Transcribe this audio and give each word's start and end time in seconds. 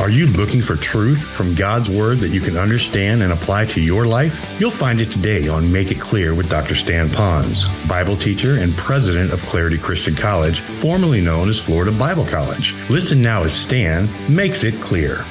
Are 0.00 0.10
you 0.10 0.28
looking 0.28 0.62
for 0.62 0.76
truth 0.76 1.24
from 1.34 1.56
God's 1.56 1.90
Word 1.90 2.18
that 2.18 2.28
you 2.28 2.40
can 2.40 2.56
understand 2.56 3.20
and 3.20 3.32
apply 3.32 3.64
to 3.66 3.80
your 3.80 4.06
life? 4.06 4.60
You'll 4.60 4.70
find 4.70 5.00
it 5.00 5.10
today 5.10 5.48
on 5.48 5.72
Make 5.72 5.90
It 5.90 5.98
Clear 5.98 6.36
with 6.36 6.48
Dr. 6.48 6.76
Stan 6.76 7.08
Ponz, 7.08 7.66
Bible 7.88 8.14
teacher 8.14 8.58
and 8.60 8.72
president 8.76 9.32
of 9.32 9.42
Clarity 9.42 9.76
Christian 9.76 10.14
College, 10.14 10.60
formerly 10.60 11.20
known 11.20 11.48
as 11.48 11.58
Florida 11.58 11.90
Bible 11.90 12.24
College. 12.24 12.76
Listen 12.88 13.20
now 13.20 13.42
as 13.42 13.52
Stan 13.52 14.08
makes 14.32 14.62
it 14.62 14.80
clear. 14.80 15.24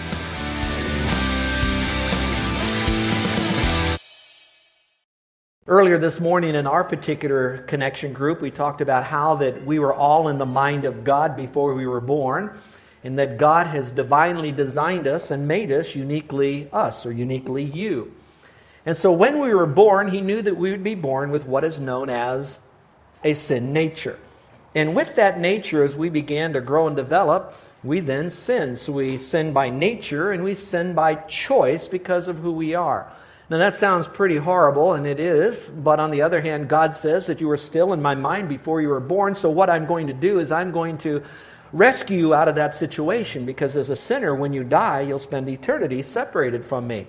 Earlier 5.66 5.98
this 5.98 6.20
morning 6.20 6.56
in 6.56 6.68
our 6.68 6.84
particular 6.84 7.60
connection 7.68 8.12
group, 8.12 8.42
we 8.42 8.52
talked 8.52 8.82
about 8.82 9.06
how 9.06 9.36
that 9.36 9.66
we 9.66 9.80
were 9.80 9.94
all 9.94 10.28
in 10.28 10.38
the 10.38 10.46
mind 10.46 10.84
of 10.84 11.06
God 11.06 11.38
before 11.38 11.74
we 11.74 11.88
were 11.88 12.02
born 12.02 12.58
and 13.04 13.20
that 13.20 13.38
God 13.38 13.68
has 13.68 13.92
divinely 13.92 14.52
designed 14.52 15.08
us 15.08 15.32
and 15.32 15.48
made 15.48 15.72
us 15.72 15.96
uniquely 15.96 16.70
us 16.72 17.06
or 17.06 17.12
uniquely 17.12 17.64
you. 17.64 18.14
And 18.86 18.96
so 18.96 19.12
when 19.12 19.40
we 19.40 19.54
were 19.54 19.66
born, 19.66 20.10
He 20.10 20.22
knew 20.22 20.42
that 20.42 20.58
we 20.58 20.72
would 20.72 20.84
be 20.84 20.96
born 20.96 21.32
with 21.32 21.46
what 21.46 21.64
is 21.64 21.80
known 21.80 22.10
as 22.10 22.58
a 23.24 23.34
sin 23.34 23.74
nature. 23.74 24.20
And 24.76 24.96
with 24.96 25.16
that 25.16 25.40
nature, 25.40 25.84
as 25.84 25.96
we 25.96 26.10
began 26.10 26.54
to 26.54 26.62
grow 26.62 26.88
and 26.88 26.96
develop, 26.96 27.56
we 27.84 28.00
then 28.00 28.30
sin. 28.30 28.78
So 28.78 28.94
we 28.94 29.18
sin 29.18 29.54
by 29.54 29.70
nature 29.70 30.32
and 30.32 30.44
we 30.44 30.56
sin 30.56 30.94
by 30.94 31.16
choice 31.16 31.88
because 31.88 32.28
of 32.28 32.38
who 32.38 32.52
we 32.52 32.76
are. 32.76 33.12
Now 33.50 33.60
that 33.60 33.76
sounds 33.76 34.08
pretty 34.08 34.36
horrible, 34.36 34.94
and 34.94 35.08
it 35.08 35.22
is, 35.22 35.70
but 35.70 36.02
on 36.02 36.12
the 36.12 36.22
other 36.22 36.42
hand, 36.42 36.68
God 36.68 36.96
says 36.96 37.28
that 37.28 37.40
you 37.40 37.48
were 37.48 37.56
still 37.56 37.94
in 37.94 38.02
my 38.02 38.14
mind 38.14 38.50
before 38.50 38.82
you 38.82 38.90
were 38.90 39.00
born. 39.00 39.36
So 39.36 39.50
what 39.50 39.70
I'm 39.70 39.86
going 39.86 40.08
to 40.08 40.14
do 40.14 40.40
is 40.40 40.52
I'm 40.52 40.72
going 40.72 40.98
to 41.00 41.24
rescue 41.74 42.18
you 42.18 42.34
out 42.34 42.48
of 42.48 42.56
that 42.56 42.76
situation 42.76 43.46
because 43.46 43.76
as 43.76 43.90
a 43.90 43.96
sinner, 43.96 44.36
when 44.36 44.54
you 44.54 44.64
die, 44.64 45.02
you'll 45.02 45.20
spend 45.20 45.50
eternity 45.50 46.02
separated 46.04 46.66
from 46.66 46.88
me. 46.88 47.08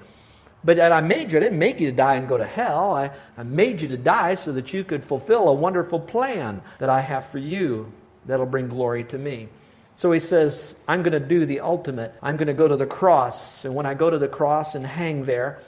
But 0.64 0.80
I 0.80 1.00
made 1.00 1.30
you, 1.30 1.38
I 1.38 1.42
didn't 1.42 1.58
make 1.58 1.78
you 1.78 1.90
to 1.90 1.96
die 1.96 2.16
and 2.16 2.28
go 2.28 2.36
to 2.36 2.44
hell. 2.44 2.92
I, 2.92 3.10
I 3.36 3.42
made 3.44 3.80
you 3.80 3.88
to 3.88 3.96
die 3.96 4.34
so 4.34 4.52
that 4.52 4.72
you 4.72 4.82
could 4.82 5.04
fulfill 5.04 5.48
a 5.48 5.54
wonderful 5.54 6.00
plan 6.00 6.62
that 6.78 6.90
I 6.90 7.00
have 7.00 7.26
for 7.26 7.38
you 7.38 7.92
that'll 8.26 8.46
bring 8.46 8.68
glory 8.68 9.04
to 9.04 9.18
me. 9.18 9.48
So 9.94 10.12
he 10.12 10.20
says, 10.20 10.74
I'm 10.86 11.02
going 11.02 11.20
to 11.20 11.26
do 11.26 11.46
the 11.46 11.60
ultimate. 11.60 12.14
I'm 12.22 12.36
going 12.36 12.48
to 12.48 12.54
go 12.54 12.68
to 12.68 12.76
the 12.76 12.86
cross. 12.86 13.64
And 13.64 13.74
when 13.74 13.86
I 13.86 13.94
go 13.94 14.10
to 14.10 14.18
the 14.18 14.28
cross 14.28 14.74
and 14.74 14.86
hang 14.86 15.24
there, 15.24 15.60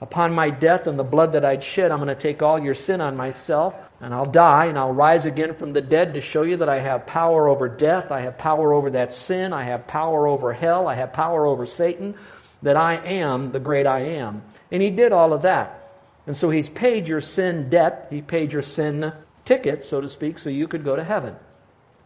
upon 0.00 0.34
my 0.34 0.50
death 0.50 0.86
and 0.86 0.98
the 0.98 1.04
blood 1.04 1.32
that 1.32 1.44
I'd 1.44 1.64
shed, 1.64 1.90
I'm 1.90 1.98
going 1.98 2.08
to 2.08 2.14
take 2.14 2.42
all 2.42 2.58
your 2.58 2.74
sin 2.74 3.00
on 3.00 3.16
myself. 3.16 3.76
And 4.00 4.12
I'll 4.12 4.30
die 4.30 4.66
and 4.66 4.78
I'll 4.78 4.92
rise 4.92 5.24
again 5.24 5.54
from 5.54 5.72
the 5.72 5.80
dead 5.80 6.14
to 6.14 6.20
show 6.20 6.42
you 6.42 6.56
that 6.58 6.68
I 6.68 6.80
have 6.80 7.06
power 7.06 7.48
over 7.48 7.66
death. 7.66 8.10
I 8.10 8.20
have 8.20 8.36
power 8.36 8.74
over 8.74 8.90
that 8.90 9.14
sin. 9.14 9.54
I 9.54 9.62
have 9.62 9.86
power 9.86 10.26
over 10.26 10.52
hell. 10.52 10.86
I 10.86 10.94
have 10.94 11.14
power 11.14 11.46
over 11.46 11.64
Satan. 11.64 12.14
That 12.62 12.76
I 12.76 12.96
am 12.96 13.52
the 13.52 13.60
great 13.60 13.86
I 13.86 14.00
am. 14.00 14.42
And 14.70 14.82
he 14.82 14.90
did 14.90 15.12
all 15.12 15.32
of 15.32 15.42
that. 15.42 15.92
And 16.26 16.36
so 16.36 16.50
he's 16.50 16.68
paid 16.68 17.08
your 17.08 17.20
sin 17.20 17.70
debt. 17.70 18.08
He 18.10 18.20
paid 18.20 18.52
your 18.52 18.62
sin 18.62 19.12
ticket, 19.44 19.84
so 19.84 20.00
to 20.00 20.08
speak, 20.08 20.38
so 20.38 20.50
you 20.50 20.68
could 20.68 20.84
go 20.84 20.96
to 20.96 21.04
heaven. 21.04 21.36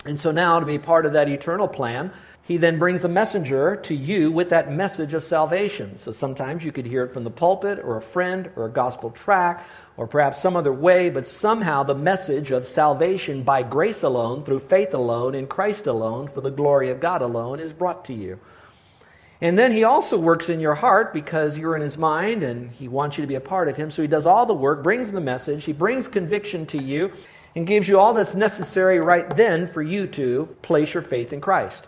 And 0.05 0.19
so 0.19 0.31
now, 0.31 0.61
to 0.61 0.67
be 0.67 0.79
part 0.79 1.07
of 1.07 1.15
that 1.15 1.29
eternal 1.29 1.69
plan, 1.69 2.13
he 2.51 2.57
then 2.57 2.81
brings 2.81 3.05
a 3.05 3.09
messenger 3.09 3.77
to 3.77 3.95
you 3.95 4.33
with 4.33 4.51
that 4.51 4.73
message 4.73 5.15
of 5.15 5.23
salvation. 5.23 5.97
So 5.99 6.11
sometimes 6.11 6.65
you 6.65 6.73
could 6.73 6.85
hear 6.85 7.05
it 7.05 7.13
from 7.13 7.23
the 7.23 7.31
pulpit 7.31 7.79
or 7.79 7.97
a 7.97 8.03
friend 8.03 8.51
or 8.57 8.67
a 8.67 8.69
gospel 8.69 9.13
tract 9.13 9.71
or 9.97 10.09
perhaps 10.09 10.43
some 10.43 10.57
other 10.57 10.73
way, 10.73 11.11
but 11.11 11.29
somehow 11.29 11.85
the 11.85 11.95
message 11.95 12.51
of 12.51 12.67
salvation 12.67 13.45
by 13.45 13.63
grace 13.63 14.03
alone, 14.03 14.43
through 14.43 14.59
faith 14.59 14.95
alone, 14.95 15.37
in 15.37 15.47
Christ 15.47 15.87
alone, 15.87 16.27
for 16.27 16.41
the 16.41 16.51
glory 16.51 16.91
of 16.91 16.99
God 16.99 17.23
alone 17.23 17.61
is 17.61 17.73
brought 17.73 18.05
to 18.07 18.15
you. 18.15 18.41
And 19.41 19.57
then 19.57 19.71
he 19.71 19.85
also 19.85 20.19
works 20.19 20.49
in 20.49 20.59
your 20.59 20.75
heart 20.75 21.15
because 21.15 21.57
you're 21.57 21.77
in 21.77 21.83
his 21.83 21.97
mind 21.97 22.43
and 22.43 22.73
he 22.73 22.89
wants 22.89 23.17
you 23.17 23.23
to 23.23 23.29
be 23.29 23.37
a 23.37 23.41
part 23.41 23.69
of 23.69 23.77
him. 23.77 23.93
So 23.93 24.03
he 24.03 24.09
does 24.09 24.27
all 24.27 24.45
the 24.45 24.55
work, 24.55 24.83
brings 24.83 25.13
the 25.13 25.21
message, 25.21 25.67
he 25.67 25.73
brings 25.73 26.09
conviction 26.09 26.67
to 26.67 26.83
you, 26.83 27.13
and 27.55 27.65
gives 27.65 27.87
you 27.87 28.01
all 28.01 28.13
that's 28.13 28.35
necessary 28.35 28.99
right 28.99 29.37
then 29.37 29.69
for 29.69 29.83
you 29.83 30.09
to 30.09 30.49
place 30.63 30.95
your 30.95 31.05
faith 31.05 31.33
in 31.33 31.41
Christ. 31.41 31.87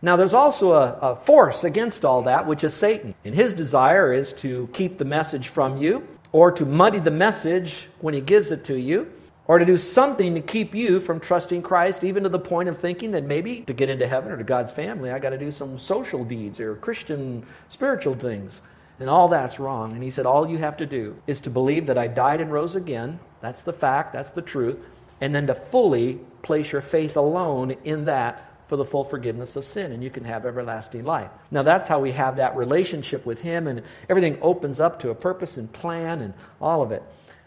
Now, 0.00 0.16
there's 0.16 0.34
also 0.34 0.72
a, 0.72 0.92
a, 1.00 1.16
force 1.16 1.64
against 1.64 2.04
all 2.04 2.22
that, 2.22 2.46
which 2.46 2.62
is 2.62 2.74
Satan. 2.74 3.14
And 3.24 3.34
his 3.34 3.52
desire 3.52 4.12
is 4.12 4.32
to 4.34 4.68
keep 4.72 4.96
the 4.96 5.04
message 5.04 5.48
from 5.48 5.78
you, 5.78 6.06
or 6.30 6.52
to 6.52 6.64
muddy 6.64 7.00
the 7.00 7.10
message 7.10 7.88
when 8.00 8.14
he 8.14 8.20
gives 8.20 8.52
it 8.52 8.64
to 8.66 8.78
you, 8.78 9.10
or 9.48 9.58
to 9.58 9.64
do 9.64 9.78
something 9.78 10.34
to 10.34 10.40
keep 10.40 10.74
you 10.74 11.00
from 11.00 11.18
trusting 11.18 11.62
Christ, 11.62 12.04
even 12.04 12.22
to 12.22 12.28
the 12.28 12.38
point 12.38 12.68
of 12.68 12.78
thinking 12.78 13.10
that 13.12 13.24
maybe 13.24 13.62
to 13.62 13.72
get 13.72 13.88
into 13.88 14.06
heaven 14.06 14.30
or 14.30 14.36
to 14.36 14.44
God's 14.44 14.70
family, 14.70 15.10
I 15.10 15.18
got 15.18 15.30
to 15.30 15.38
do 15.38 15.50
some 15.50 15.78
social 15.78 16.22
deeds 16.22 16.60
or 16.60 16.76
Christian 16.76 17.44
spiritual 17.68 18.14
things. 18.14 18.60
And 19.00 19.08
all 19.08 19.28
that's 19.28 19.58
wrong. 19.58 19.92
And 19.92 20.02
he 20.02 20.10
said, 20.10 20.26
All 20.26 20.48
you 20.48 20.58
have 20.58 20.76
to 20.78 20.86
do 20.86 21.16
is 21.26 21.40
to 21.42 21.50
believe 21.50 21.86
that 21.86 21.98
I 21.98 22.08
died 22.08 22.40
and 22.40 22.52
rose 22.52 22.74
again. 22.74 23.18
That's 23.40 23.62
the 23.62 23.72
fact, 23.72 24.12
that's 24.12 24.30
the 24.30 24.42
truth. 24.42 24.76
And 25.20 25.34
then 25.34 25.46
to 25.46 25.54
fully 25.54 26.20
place 26.42 26.70
your 26.70 26.82
faith 26.82 27.16
alone 27.16 27.76
in 27.84 28.04
that 28.04 28.47
for 28.68 28.76
the 28.76 28.84
full 28.84 29.02
forgiveness 29.02 29.56
of 29.56 29.64
sin, 29.64 29.92
and 29.92 30.04
you 30.04 30.10
can 30.10 30.24
have 30.24 30.44
everlasting 30.44 31.04
life. 31.04 31.30
Now, 31.50 31.62
that's 31.62 31.88
how 31.88 31.98
we 32.00 32.12
have 32.12 32.36
that 32.36 32.54
relationship 32.54 33.24
with 33.24 33.40
Him, 33.40 33.66
and 33.66 33.82
everything 34.10 34.38
opens 34.42 34.78
up 34.78 35.00
to 35.00 35.10
a 35.10 35.14
purpose 35.14 35.56
and 35.56 35.72
plan 35.72 36.20
and 36.20 36.34
all 36.60 36.82
of 36.82 36.92
it. 36.92 37.02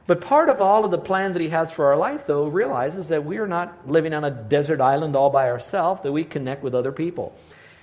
But 0.08 0.20
part 0.20 0.50
of 0.50 0.62
all 0.62 0.84
of 0.84 0.90
the 0.90 0.98
plan 0.98 1.34
that 1.34 1.42
He 1.42 1.50
has 1.50 1.72
for 1.72 1.86
our 1.86 1.96
life, 1.96 2.26
though, 2.26 2.48
realizes 2.48 3.10
that 3.10 3.24
we 3.24 3.38
are 3.38 3.48
not 3.48 3.88
living 3.88 4.14
on 4.16 4.24
a 4.24 4.32
desert 4.32 4.82
island 4.82 5.16
all 5.16 5.30
by 5.30 5.48
ourselves, 5.48 6.02
that 6.02 6.12
we 6.12 6.24
connect 6.24 6.64
with 6.64 6.74
other 6.74 6.92
people. 6.92 7.38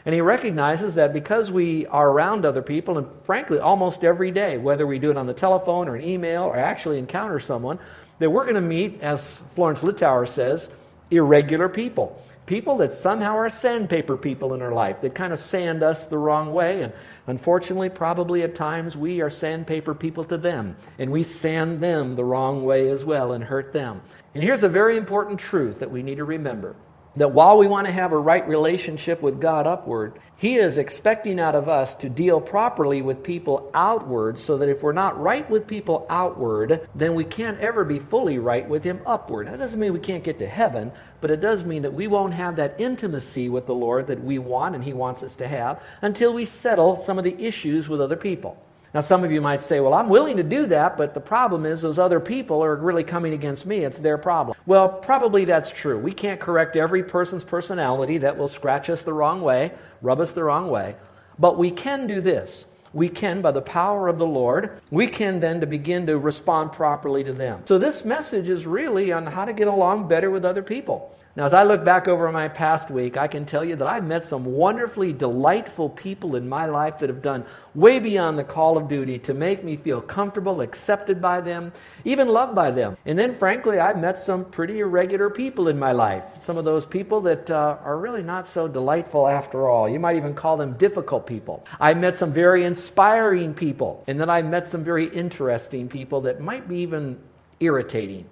And 0.04 0.12
He 0.12 0.20
recognizes 0.20 0.96
that 0.96 1.12
because 1.12 1.48
we 1.48 1.86
are 1.86 2.10
around 2.10 2.44
other 2.44 2.62
people, 2.62 2.98
and 2.98 3.06
frankly, 3.22 3.60
almost 3.60 4.02
every 4.02 4.32
day, 4.32 4.58
whether 4.58 4.84
we 4.84 4.98
do 4.98 5.12
it 5.12 5.16
on 5.16 5.28
the 5.28 5.32
telephone 5.32 5.88
or 5.88 5.94
an 5.94 6.04
email 6.04 6.42
or 6.42 6.56
actually 6.56 6.98
encounter 6.98 7.38
someone, 7.38 7.78
that 8.18 8.30
we're 8.30 8.42
going 8.42 8.56
to 8.56 8.60
meet, 8.60 9.00
as 9.00 9.40
Florence 9.54 9.78
Littauer 9.80 10.26
says, 10.26 10.68
irregular 11.12 11.68
people 11.68 12.20
people 12.48 12.78
that 12.78 12.94
somehow 12.94 13.36
are 13.36 13.50
sandpaper 13.50 14.16
people 14.16 14.54
in 14.54 14.62
our 14.62 14.72
life 14.72 15.02
that 15.02 15.14
kind 15.14 15.34
of 15.34 15.38
sand 15.38 15.82
us 15.82 16.06
the 16.06 16.16
wrong 16.16 16.54
way. 16.54 16.82
And 16.82 16.94
unfortunately, 17.26 17.90
probably 17.90 18.42
at 18.42 18.54
times 18.54 18.96
we 18.96 19.20
are 19.20 19.28
sandpaper 19.28 19.94
people 19.94 20.24
to 20.24 20.38
them. 20.38 20.74
And 20.98 21.12
we 21.12 21.22
sand 21.24 21.82
them 21.82 22.16
the 22.16 22.24
wrong 22.24 22.64
way 22.64 22.88
as 22.88 23.04
well 23.04 23.32
and 23.32 23.44
hurt 23.44 23.74
them. 23.74 24.00
And 24.34 24.42
here's 24.42 24.62
a 24.62 24.68
very 24.68 24.96
important 24.96 25.38
truth 25.38 25.78
that 25.80 25.90
we 25.90 26.02
need 26.02 26.16
to 26.16 26.24
remember 26.24 26.74
that 27.18 27.32
while 27.32 27.58
we 27.58 27.66
want 27.66 27.86
to 27.86 27.92
have 27.92 28.12
a 28.12 28.18
right 28.18 28.46
relationship 28.48 29.20
with 29.22 29.40
God 29.40 29.66
upward, 29.66 30.18
He 30.36 30.56
is 30.56 30.78
expecting 30.78 31.40
out 31.40 31.54
of 31.54 31.68
us 31.68 31.94
to 31.96 32.08
deal 32.08 32.40
properly 32.40 33.02
with 33.02 33.22
people 33.22 33.70
outward 33.74 34.38
so 34.38 34.56
that 34.58 34.68
if 34.68 34.82
we're 34.82 34.92
not 34.92 35.20
right 35.20 35.48
with 35.50 35.66
people 35.66 36.06
outward, 36.08 36.88
then 36.94 37.14
we 37.14 37.24
can't 37.24 37.58
ever 37.60 37.84
be 37.84 37.98
fully 37.98 38.38
right 38.38 38.68
with 38.68 38.84
Him 38.84 39.00
upward. 39.04 39.48
That 39.48 39.58
doesn't 39.58 39.80
mean 39.80 39.92
we 39.92 40.00
can't 40.00 40.24
get 40.24 40.38
to 40.38 40.48
heaven, 40.48 40.92
but 41.20 41.30
it 41.30 41.40
does 41.40 41.64
mean 41.64 41.82
that 41.82 41.94
we 41.94 42.06
won't 42.06 42.34
have 42.34 42.56
that 42.56 42.76
intimacy 42.78 43.48
with 43.48 43.66
the 43.66 43.74
Lord 43.74 44.06
that 44.06 44.22
we 44.22 44.38
want 44.38 44.74
and 44.74 44.84
He 44.84 44.92
wants 44.92 45.22
us 45.22 45.36
to 45.36 45.48
have 45.48 45.82
until 46.02 46.32
we 46.32 46.44
settle 46.44 47.00
some 47.00 47.18
of 47.18 47.24
the 47.24 47.42
issues 47.42 47.88
with 47.88 48.00
other 48.00 48.16
people. 48.16 48.62
Now, 48.94 49.02
some 49.02 49.22
of 49.22 49.30
you 49.30 49.42
might 49.42 49.64
say, 49.64 49.80
well, 49.80 49.92
I'm 49.92 50.08
willing 50.08 50.38
to 50.38 50.42
do 50.42 50.66
that, 50.66 50.96
but 50.96 51.12
the 51.12 51.20
problem 51.20 51.66
is 51.66 51.82
those 51.82 51.98
other 51.98 52.20
people 52.20 52.64
are 52.64 52.74
really 52.76 53.04
coming 53.04 53.34
against 53.34 53.66
me. 53.66 53.80
It's 53.80 53.98
their 53.98 54.16
problem. 54.16 54.56
Well, 54.64 54.88
probably 54.88 55.44
that's 55.44 55.70
true. 55.70 55.98
We 55.98 56.12
can't 56.12 56.40
correct 56.40 56.74
every 56.74 57.02
person's 57.02 57.44
personality 57.44 58.18
that 58.18 58.38
will 58.38 58.48
scratch 58.48 58.88
us 58.88 59.02
the 59.02 59.12
wrong 59.12 59.42
way, 59.42 59.72
rub 60.00 60.20
us 60.20 60.32
the 60.32 60.44
wrong 60.44 60.70
way. 60.70 60.96
But 61.38 61.58
we 61.58 61.70
can 61.70 62.06
do 62.06 62.20
this. 62.22 62.64
We 62.94 63.10
can, 63.10 63.42
by 63.42 63.52
the 63.52 63.60
power 63.60 64.08
of 64.08 64.18
the 64.18 64.26
Lord, 64.26 64.80
we 64.90 65.06
can 65.06 65.40
then 65.40 65.60
to 65.60 65.66
begin 65.66 66.06
to 66.06 66.16
respond 66.16 66.72
properly 66.72 67.22
to 67.24 67.34
them. 67.34 67.62
So 67.66 67.78
this 67.78 68.04
message 68.04 68.48
is 68.48 68.66
really 68.66 69.12
on 69.12 69.26
how 69.26 69.44
to 69.44 69.52
get 69.52 69.68
along 69.68 70.08
better 70.08 70.30
with 70.30 70.46
other 70.46 70.62
people. 70.62 71.14
Now, 71.38 71.46
as 71.46 71.54
I 71.54 71.62
look 71.62 71.84
back 71.84 72.08
over 72.08 72.32
my 72.32 72.48
past 72.48 72.90
week, 72.90 73.16
I 73.16 73.28
can 73.28 73.46
tell 73.46 73.64
you 73.64 73.76
that 73.76 73.86
I've 73.86 74.02
met 74.02 74.24
some 74.24 74.44
wonderfully 74.44 75.12
delightful 75.12 75.88
people 75.88 76.34
in 76.34 76.48
my 76.48 76.66
life 76.66 76.98
that 76.98 77.08
have 77.08 77.22
done 77.22 77.44
way 77.76 78.00
beyond 78.00 78.36
the 78.36 78.42
call 78.42 78.76
of 78.76 78.88
duty 78.88 79.20
to 79.20 79.34
make 79.34 79.62
me 79.62 79.76
feel 79.76 80.00
comfortable, 80.00 80.62
accepted 80.62 81.22
by 81.22 81.40
them, 81.40 81.72
even 82.04 82.26
loved 82.26 82.56
by 82.56 82.72
them. 82.72 82.96
And 83.06 83.16
then, 83.16 83.32
frankly, 83.32 83.78
I've 83.78 84.00
met 84.00 84.18
some 84.18 84.46
pretty 84.46 84.80
irregular 84.80 85.30
people 85.30 85.68
in 85.68 85.78
my 85.78 85.92
life. 85.92 86.24
Some 86.42 86.58
of 86.58 86.64
those 86.64 86.84
people 86.84 87.20
that 87.20 87.48
uh, 87.48 87.76
are 87.84 87.98
really 87.98 88.24
not 88.24 88.48
so 88.48 88.66
delightful 88.66 89.28
after 89.28 89.68
all. 89.68 89.88
You 89.88 90.00
might 90.00 90.16
even 90.16 90.34
call 90.34 90.56
them 90.56 90.72
difficult 90.72 91.24
people. 91.24 91.64
I 91.78 91.94
met 91.94 92.16
some 92.16 92.32
very 92.32 92.64
inspiring 92.64 93.54
people, 93.54 94.02
and 94.08 94.20
then 94.20 94.28
I 94.28 94.42
met 94.42 94.66
some 94.66 94.82
very 94.82 95.06
interesting 95.06 95.86
people 95.86 96.20
that 96.22 96.40
might 96.40 96.68
be 96.68 96.78
even 96.78 97.16
irritating. 97.60 98.28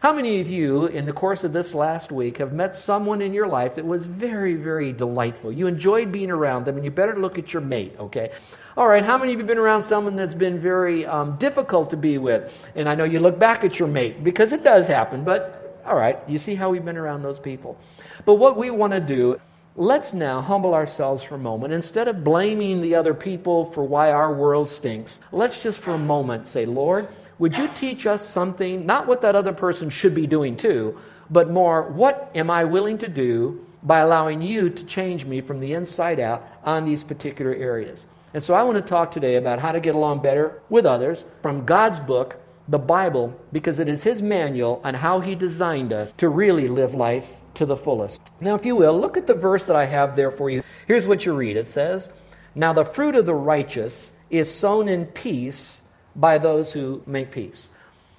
How 0.00 0.12
many 0.12 0.40
of 0.40 0.48
you, 0.48 0.86
in 0.86 1.06
the 1.06 1.12
course 1.12 1.42
of 1.42 1.52
this 1.52 1.74
last 1.74 2.12
week, 2.12 2.38
have 2.38 2.52
met 2.52 2.76
someone 2.76 3.20
in 3.20 3.32
your 3.32 3.48
life 3.48 3.74
that 3.74 3.84
was 3.84 4.06
very, 4.06 4.54
very 4.54 4.92
delightful? 4.92 5.50
You 5.50 5.66
enjoyed 5.66 6.12
being 6.12 6.30
around 6.30 6.66
them, 6.66 6.76
and 6.76 6.84
you 6.84 6.92
better 6.92 7.16
look 7.16 7.36
at 7.36 7.52
your 7.52 7.62
mate, 7.62 7.96
okay? 7.98 8.30
All 8.76 8.86
right, 8.86 9.04
how 9.04 9.18
many 9.18 9.32
of 9.32 9.38
you 9.38 9.38
have 9.38 9.48
been 9.48 9.58
around 9.58 9.82
someone 9.82 10.14
that's 10.14 10.34
been 10.34 10.60
very 10.60 11.04
um, 11.04 11.36
difficult 11.38 11.90
to 11.90 11.96
be 11.96 12.16
with? 12.16 12.70
And 12.76 12.88
I 12.88 12.94
know 12.94 13.02
you 13.02 13.18
look 13.18 13.40
back 13.40 13.64
at 13.64 13.80
your 13.80 13.88
mate, 13.88 14.22
because 14.22 14.52
it 14.52 14.62
does 14.62 14.86
happen, 14.86 15.24
but 15.24 15.82
all 15.84 15.96
right, 15.96 16.20
you 16.28 16.38
see 16.38 16.54
how 16.54 16.70
we've 16.70 16.84
been 16.84 16.96
around 16.96 17.22
those 17.22 17.40
people. 17.40 17.76
But 18.24 18.34
what 18.34 18.56
we 18.56 18.70
want 18.70 18.92
to 18.92 19.00
do 19.00 19.40
let's 19.74 20.12
now 20.12 20.40
humble 20.40 20.74
ourselves 20.74 21.22
for 21.22 21.36
a 21.36 21.38
moment. 21.38 21.72
Instead 21.72 22.08
of 22.08 22.24
blaming 22.24 22.82
the 22.82 22.96
other 22.96 23.14
people 23.14 23.64
for 23.66 23.84
why 23.84 24.10
our 24.10 24.34
world 24.34 24.68
stinks, 24.68 25.20
let's 25.30 25.62
just 25.62 25.78
for 25.78 25.92
a 25.92 25.98
moment 25.98 26.48
say, 26.48 26.66
Lord, 26.66 27.08
would 27.38 27.56
you 27.56 27.68
teach 27.68 28.06
us 28.06 28.28
something, 28.28 28.84
not 28.84 29.06
what 29.06 29.20
that 29.20 29.36
other 29.36 29.52
person 29.52 29.90
should 29.90 30.14
be 30.14 30.26
doing 30.26 30.56
too, 30.56 30.98
but 31.30 31.50
more, 31.50 31.82
what 31.90 32.30
am 32.34 32.50
I 32.50 32.64
willing 32.64 32.98
to 32.98 33.08
do 33.08 33.64
by 33.82 34.00
allowing 34.00 34.42
you 34.42 34.70
to 34.70 34.84
change 34.84 35.24
me 35.24 35.40
from 35.40 35.60
the 35.60 35.74
inside 35.74 36.18
out 36.18 36.46
on 36.64 36.84
these 36.84 37.04
particular 37.04 37.54
areas? 37.54 38.06
And 38.34 38.42
so 38.42 38.54
I 38.54 38.62
want 38.62 38.76
to 38.76 38.82
talk 38.82 39.10
today 39.10 39.36
about 39.36 39.58
how 39.58 39.72
to 39.72 39.80
get 39.80 39.94
along 39.94 40.20
better 40.20 40.60
with 40.68 40.84
others 40.84 41.24
from 41.42 41.64
God's 41.64 42.00
book, 42.00 42.36
the 42.66 42.78
Bible, 42.78 43.38
because 43.52 43.78
it 43.78 43.88
is 43.88 44.02
His 44.02 44.20
manual 44.20 44.80
on 44.84 44.94
how 44.94 45.20
He 45.20 45.34
designed 45.34 45.92
us 45.92 46.12
to 46.18 46.28
really 46.28 46.68
live 46.68 46.94
life 46.94 47.40
to 47.54 47.66
the 47.66 47.76
fullest. 47.76 48.20
Now, 48.40 48.54
if 48.54 48.64
you 48.64 48.76
will, 48.76 48.98
look 48.98 49.16
at 49.16 49.26
the 49.26 49.34
verse 49.34 49.64
that 49.64 49.76
I 49.76 49.86
have 49.86 50.16
there 50.16 50.30
for 50.30 50.50
you. 50.50 50.62
Here's 50.86 51.06
what 51.06 51.24
you 51.24 51.34
read 51.34 51.56
it 51.56 51.68
says, 51.68 52.08
Now 52.54 52.72
the 52.72 52.84
fruit 52.84 53.14
of 53.14 53.26
the 53.26 53.34
righteous 53.34 54.12
is 54.30 54.52
sown 54.52 54.88
in 54.88 55.06
peace 55.06 55.77
by 56.18 56.36
those 56.36 56.72
who 56.72 57.02
make 57.06 57.30
peace. 57.30 57.68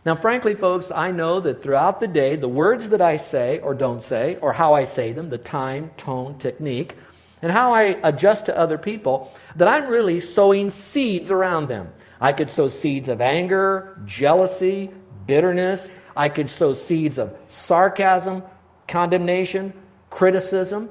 Now, 0.06 0.16
frankly, 0.16 0.56
folks, 0.56 0.92
I 0.92 1.12
know 1.12 1.42
that 1.42 1.62
throughout 1.62 2.00
the 2.00 2.08
day, 2.08 2.38
the 2.38 2.48
words 2.48 2.90
that 2.90 3.02
I 3.02 3.18
say 3.18 3.60
or 3.60 3.76
don't 3.76 4.02
say, 4.02 4.38
or 4.42 4.54
how 4.54 4.74
I 4.74 4.86
say 4.86 5.12
them, 5.12 5.30
the 5.30 5.38
time, 5.38 5.92
tone, 5.98 6.38
technique, 6.40 6.96
and 7.42 7.52
how 7.52 7.74
I 7.74 8.00
adjust 8.04 8.46
to 8.46 8.58
other 8.58 8.78
people, 8.78 9.32
that 9.58 9.68
I'm 9.68 9.90
really 9.90 10.22
sowing 10.22 10.70
seeds 10.70 11.32
around 11.32 11.68
them. 11.68 11.90
I 12.22 12.32
could 12.32 12.50
sow 12.50 12.70
seeds 12.70 13.10
of 13.10 13.22
anger, 13.22 14.02
jealousy, 14.06 14.90
bitterness. 15.28 15.90
I 16.16 16.30
could 16.30 16.50
sow 16.50 16.74
seeds 16.74 17.18
of 17.18 17.36
sarcasm, 17.48 18.44
condemnation, 18.88 19.74
criticism. 20.10 20.90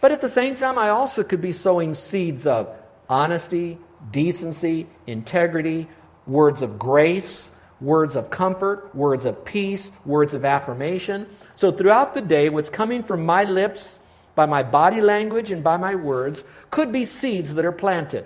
But 0.00 0.12
at 0.12 0.20
the 0.20 0.28
same 0.28 0.56
time, 0.56 0.78
I 0.78 0.90
also 0.90 1.22
could 1.22 1.40
be 1.40 1.52
sowing 1.52 1.94
seeds 1.94 2.46
of 2.46 2.68
honesty, 3.08 3.78
decency, 4.10 4.86
integrity, 5.06 5.88
words 6.26 6.62
of 6.62 6.78
grace, 6.78 7.50
words 7.80 8.16
of 8.16 8.30
comfort, 8.30 8.94
words 8.94 9.24
of 9.24 9.44
peace, 9.44 9.90
words 10.04 10.34
of 10.34 10.44
affirmation. 10.44 11.26
So 11.54 11.72
throughout 11.72 12.14
the 12.14 12.20
day, 12.20 12.48
what's 12.48 12.70
coming 12.70 13.02
from 13.02 13.26
my 13.26 13.44
lips, 13.44 13.98
by 14.34 14.46
my 14.46 14.62
body 14.62 15.00
language, 15.00 15.50
and 15.50 15.62
by 15.62 15.76
my 15.76 15.94
words 15.94 16.42
could 16.70 16.92
be 16.92 17.04
seeds 17.04 17.54
that 17.54 17.64
are 17.64 17.72
planted. 17.72 18.24